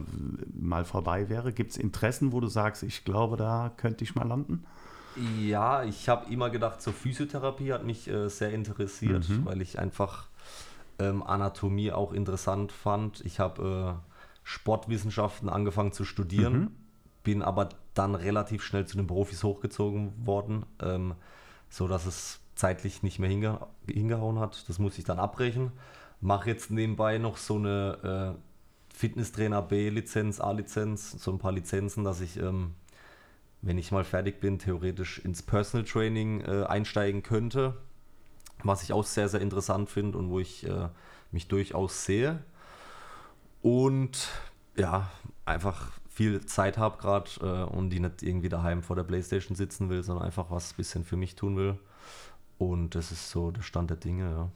[0.53, 1.51] mal vorbei wäre?
[1.51, 4.65] Gibt es Interessen, wo du sagst, ich glaube, da könnte ich mal landen?
[5.39, 9.45] Ja, ich habe immer gedacht, so Physiotherapie hat mich äh, sehr interessiert, mhm.
[9.45, 10.27] weil ich einfach
[10.99, 13.21] ähm, Anatomie auch interessant fand.
[13.21, 14.09] Ich habe äh,
[14.43, 16.71] Sportwissenschaften angefangen zu studieren, mhm.
[17.27, 21.13] Bin aber dann relativ schnell zu den Profis hochgezogen worden, ähm,
[21.69, 24.63] so es zeitlich nicht mehr hinge hingehauen hat.
[24.69, 25.73] Das muss ich dann abbrechen.
[26.21, 32.21] Mache jetzt nebenbei noch so eine äh, Fitnesstrainer B-Lizenz, A-Lizenz, so ein paar Lizenzen, dass
[32.21, 32.75] ich, ähm,
[33.61, 37.75] wenn ich mal fertig bin, theoretisch ins Personal Training äh, einsteigen könnte,
[38.63, 40.87] was ich auch sehr, sehr interessant finde und wo ich äh,
[41.31, 42.41] mich durchaus sehe.
[43.61, 44.29] Und
[44.77, 45.11] ja,
[45.43, 49.89] einfach viel Zeit habe gerade äh, und die nicht irgendwie daheim vor der Playstation sitzen
[49.89, 51.77] will, sondern einfach was ein bisschen für mich tun will.
[52.57, 54.49] Und das ist so der Stand der Dinge, ja.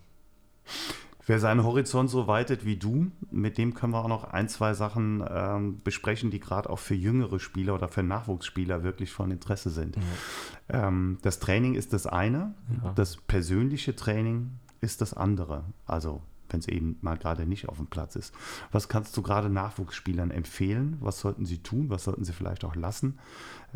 [1.27, 4.73] Wer seinen Horizont so weitet wie du, mit dem können wir auch noch ein, zwei
[4.73, 9.69] Sachen ähm, besprechen, die gerade auch für jüngere Spieler oder für Nachwuchsspieler wirklich von Interesse
[9.69, 9.97] sind.
[9.97, 10.87] Ja.
[10.87, 12.93] Ähm, das Training ist das eine, ja.
[12.95, 14.49] das persönliche Training
[14.79, 15.63] ist das andere.
[15.85, 18.33] Also wenn es eben mal gerade nicht auf dem Platz ist.
[18.71, 20.97] Was kannst du gerade Nachwuchsspielern empfehlen?
[21.01, 21.89] Was sollten sie tun?
[21.89, 23.19] Was sollten sie vielleicht auch lassen?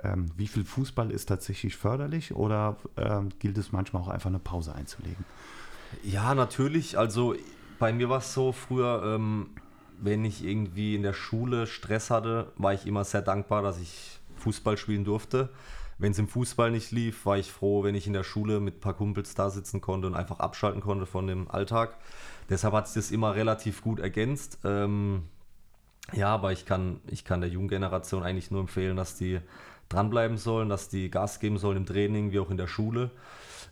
[0.04, 4.40] Ähm, wie viel Fußball ist tatsächlich förderlich oder ähm, gilt es manchmal auch einfach eine
[4.40, 5.26] Pause einzulegen?
[6.04, 6.98] Ja, natürlich.
[6.98, 7.36] Also
[7.80, 9.50] bei mir war es so früher, ähm,
[10.00, 14.20] wenn ich irgendwie in der Schule Stress hatte, war ich immer sehr dankbar, dass ich
[14.38, 15.50] Fußball spielen durfte.
[15.98, 18.78] Wenn es im Fußball nicht lief, war ich froh, wenn ich in der Schule mit
[18.78, 21.98] ein paar Kumpels da sitzen konnte und einfach abschalten konnte von dem Alltag.
[22.50, 24.60] Deshalb hat sich das immer relativ gut ergänzt.
[24.64, 25.24] Ähm,
[26.14, 29.40] ja, aber ich kann, ich kann der jungen Generation eigentlich nur empfehlen, dass die
[29.90, 33.12] dranbleiben sollen, dass die Gas geben sollen im Training wie auch in der Schule.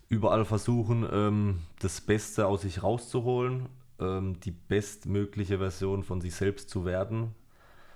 [0.08, 3.68] Überall versuchen, ähm, das Beste aus sich rauszuholen,
[4.00, 7.34] ähm, die bestmögliche Version von sich selbst zu werden,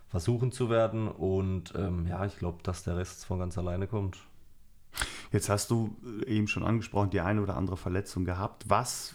[0.08, 1.08] versuchen zu werden.
[1.08, 4.18] Und ähm, ja, ich glaube, dass der Rest von ganz alleine kommt.
[5.32, 8.64] Jetzt hast du eben schon angesprochen, die eine oder andere Verletzung gehabt.
[8.68, 9.14] Was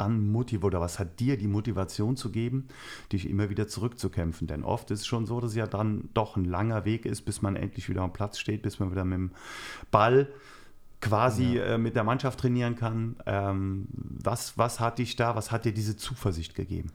[0.00, 2.68] an Motiv oder was hat dir die Motivation zu geben,
[3.12, 4.46] dich immer wieder zurückzukämpfen?
[4.46, 7.22] Denn oft ist es schon so, dass es ja dann doch ein langer Weg ist,
[7.22, 9.30] bis man endlich wieder am Platz steht, bis man wieder mit dem
[9.90, 10.28] Ball
[11.00, 11.64] quasi ja.
[11.64, 13.16] äh, mit der Mannschaft trainieren kann.
[13.26, 16.90] Ähm, was, was hat dich da, was hat dir diese Zuversicht gegeben?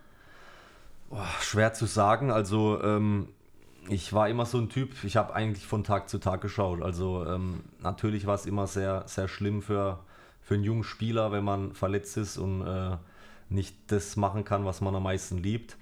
[1.09, 2.31] Oh, schwer zu sagen.
[2.31, 3.29] Also ähm,
[3.89, 6.81] ich war immer so ein Typ, ich habe eigentlich von Tag zu Tag geschaut.
[6.81, 9.99] Also ähm, natürlich war es immer sehr, sehr schlimm für
[10.43, 12.97] für einen jungen Spieler, wenn man verletzt ist und äh,
[13.49, 15.77] nicht das machen kann, was man am meisten liebt.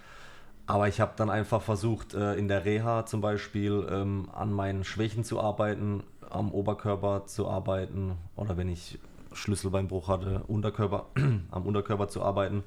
[0.68, 4.84] Aber ich habe dann einfach versucht, äh, in der Reha zum Beispiel ähm, an meinen
[4.84, 8.99] Schwächen zu arbeiten, am Oberkörper zu arbeiten oder wenn ich
[9.34, 11.07] Schlüsselbeinbruch hatte, Unterkörper,
[11.51, 12.64] am Unterkörper zu arbeiten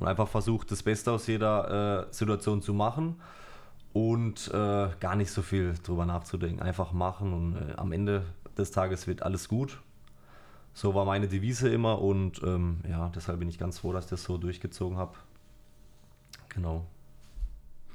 [0.00, 3.20] und einfach versucht, das Beste aus jeder äh, Situation zu machen
[3.92, 6.60] und äh, gar nicht so viel drüber nachzudenken.
[6.62, 8.24] Einfach machen und äh, am Ende
[8.56, 9.78] des Tages wird alles gut
[10.74, 14.10] so war meine Devise immer und ähm, ja, deshalb bin ich ganz froh, dass ich
[14.10, 15.16] das so durchgezogen habe.
[16.50, 16.86] Genau.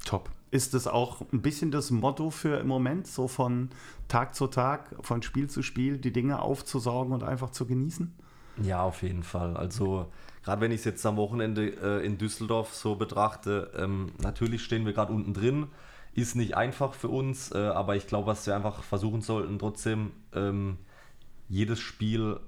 [0.04, 0.30] Top.
[0.50, 3.70] Ist das auch ein bisschen das Motto für im Moment, so von
[4.06, 8.14] Tag zu Tag, von Spiel zu Spiel, die Dinge aufzusaugen und einfach zu genießen?
[8.62, 9.56] Ja, auf jeden Fall.
[9.56, 10.06] Also
[10.44, 14.86] gerade wenn ich es jetzt am Wochenende äh, in Düsseldorf so betrachte, ähm, natürlich stehen
[14.86, 15.66] wir gerade unten drin.
[16.12, 20.12] Ist nicht einfach für uns, äh, aber ich glaube, was wir einfach versuchen sollten, trotzdem
[20.32, 20.78] ähm,
[21.48, 22.38] jedes Spiel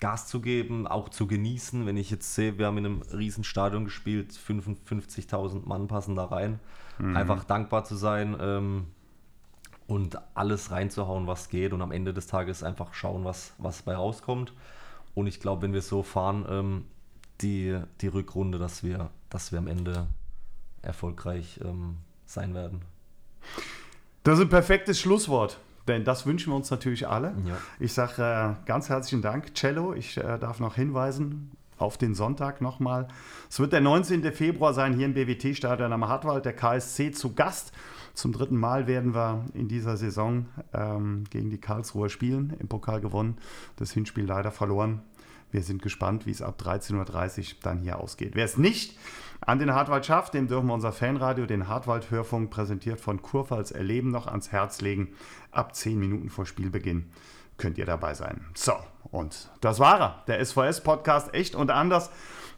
[0.00, 1.86] Gas zu geben, auch zu genießen.
[1.86, 6.24] Wenn ich jetzt sehe, wir haben in einem riesen Stadion gespielt, 55.000 Mann passen da
[6.24, 6.58] rein.
[6.98, 7.16] Mhm.
[7.16, 8.86] Einfach dankbar zu sein ähm,
[9.86, 13.94] und alles reinzuhauen, was geht und am Ende des Tages einfach schauen, was, was bei
[13.94, 14.54] rauskommt.
[15.14, 16.84] Und ich glaube, wenn wir so fahren, ähm,
[17.42, 20.06] die, die Rückrunde, dass wir, dass wir am Ende
[20.82, 22.82] erfolgreich ähm, sein werden.
[24.22, 25.58] Das ist ein perfektes Schlusswort.
[25.90, 27.34] Denn das wünschen wir uns natürlich alle.
[27.44, 27.56] Ja.
[27.80, 29.92] Ich sage äh, ganz herzlichen Dank, Cello.
[29.92, 33.08] Ich äh, darf noch hinweisen auf den Sonntag nochmal.
[33.48, 34.22] Es wird der 19.
[34.32, 37.72] Februar sein, hier im BWT-Stadion am Hartwald, der KSC zu Gast.
[38.14, 43.00] Zum dritten Mal werden wir in dieser Saison ähm, gegen die Karlsruher spielen, im Pokal
[43.00, 43.38] gewonnen,
[43.74, 45.02] das Hinspiel leider verloren.
[45.50, 48.32] Wir sind gespannt, wie es ab 13.30 Uhr dann hier ausgeht.
[48.34, 48.96] Wer es nicht
[49.40, 54.10] an den Hartwald schafft, dem dürfen wir unser Fanradio, den Hartwald-Hörfunk, präsentiert von Kurpfalz Erleben,
[54.10, 55.14] noch ans Herz legen.
[55.50, 57.10] Ab 10 Minuten vor Spielbeginn
[57.56, 58.46] könnt ihr dabei sein.
[58.54, 58.72] So,
[59.10, 62.10] und das war er, der SVS-Podcast Echt und Anders,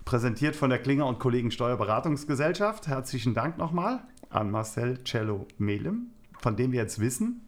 [0.04, 2.88] präsentiert von der Klinger und Kollegen Steuerberatungsgesellschaft.
[2.88, 6.08] Herzlichen Dank nochmal an Marcel Cello Melem,
[6.38, 7.46] von dem wir jetzt wissen,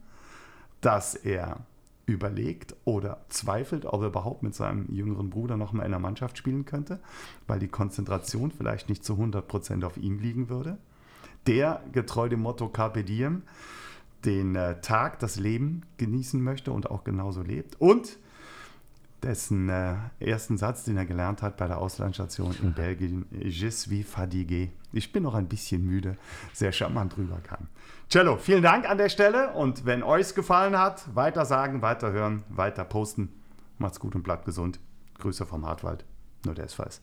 [0.81, 1.59] dass er
[2.07, 6.39] überlegt oder zweifelt, ob er überhaupt mit seinem jüngeren Bruder noch mal in der Mannschaft
[6.39, 7.01] spielen könnte,
[7.47, 10.79] weil die Konzentration vielleicht nicht zu 100% auf ihm liegen würde.
[11.47, 13.43] Der, getreu dem Motto Carpe Diem,
[14.25, 17.81] den äh, Tag, das Leben genießen möchte und auch genauso lebt.
[17.81, 18.19] Und
[19.25, 24.05] dessen äh, ersten Satz, den er gelernt hat bei der Auslandsstation in Belgien, Je suis
[24.05, 24.69] fatigué.
[24.93, 26.17] Ich bin noch ein bisschen müde,
[26.53, 27.69] sehr charmant drüber kam.
[28.09, 32.13] Cello, vielen Dank an der Stelle und wenn euch es gefallen hat, weiter sagen, weiter
[32.13, 33.31] hören, weiter posten.
[33.79, 34.79] Macht's gut und bleibt gesund.
[35.19, 36.05] Grüße vom Hartwald,
[36.45, 37.01] nur der es weiß.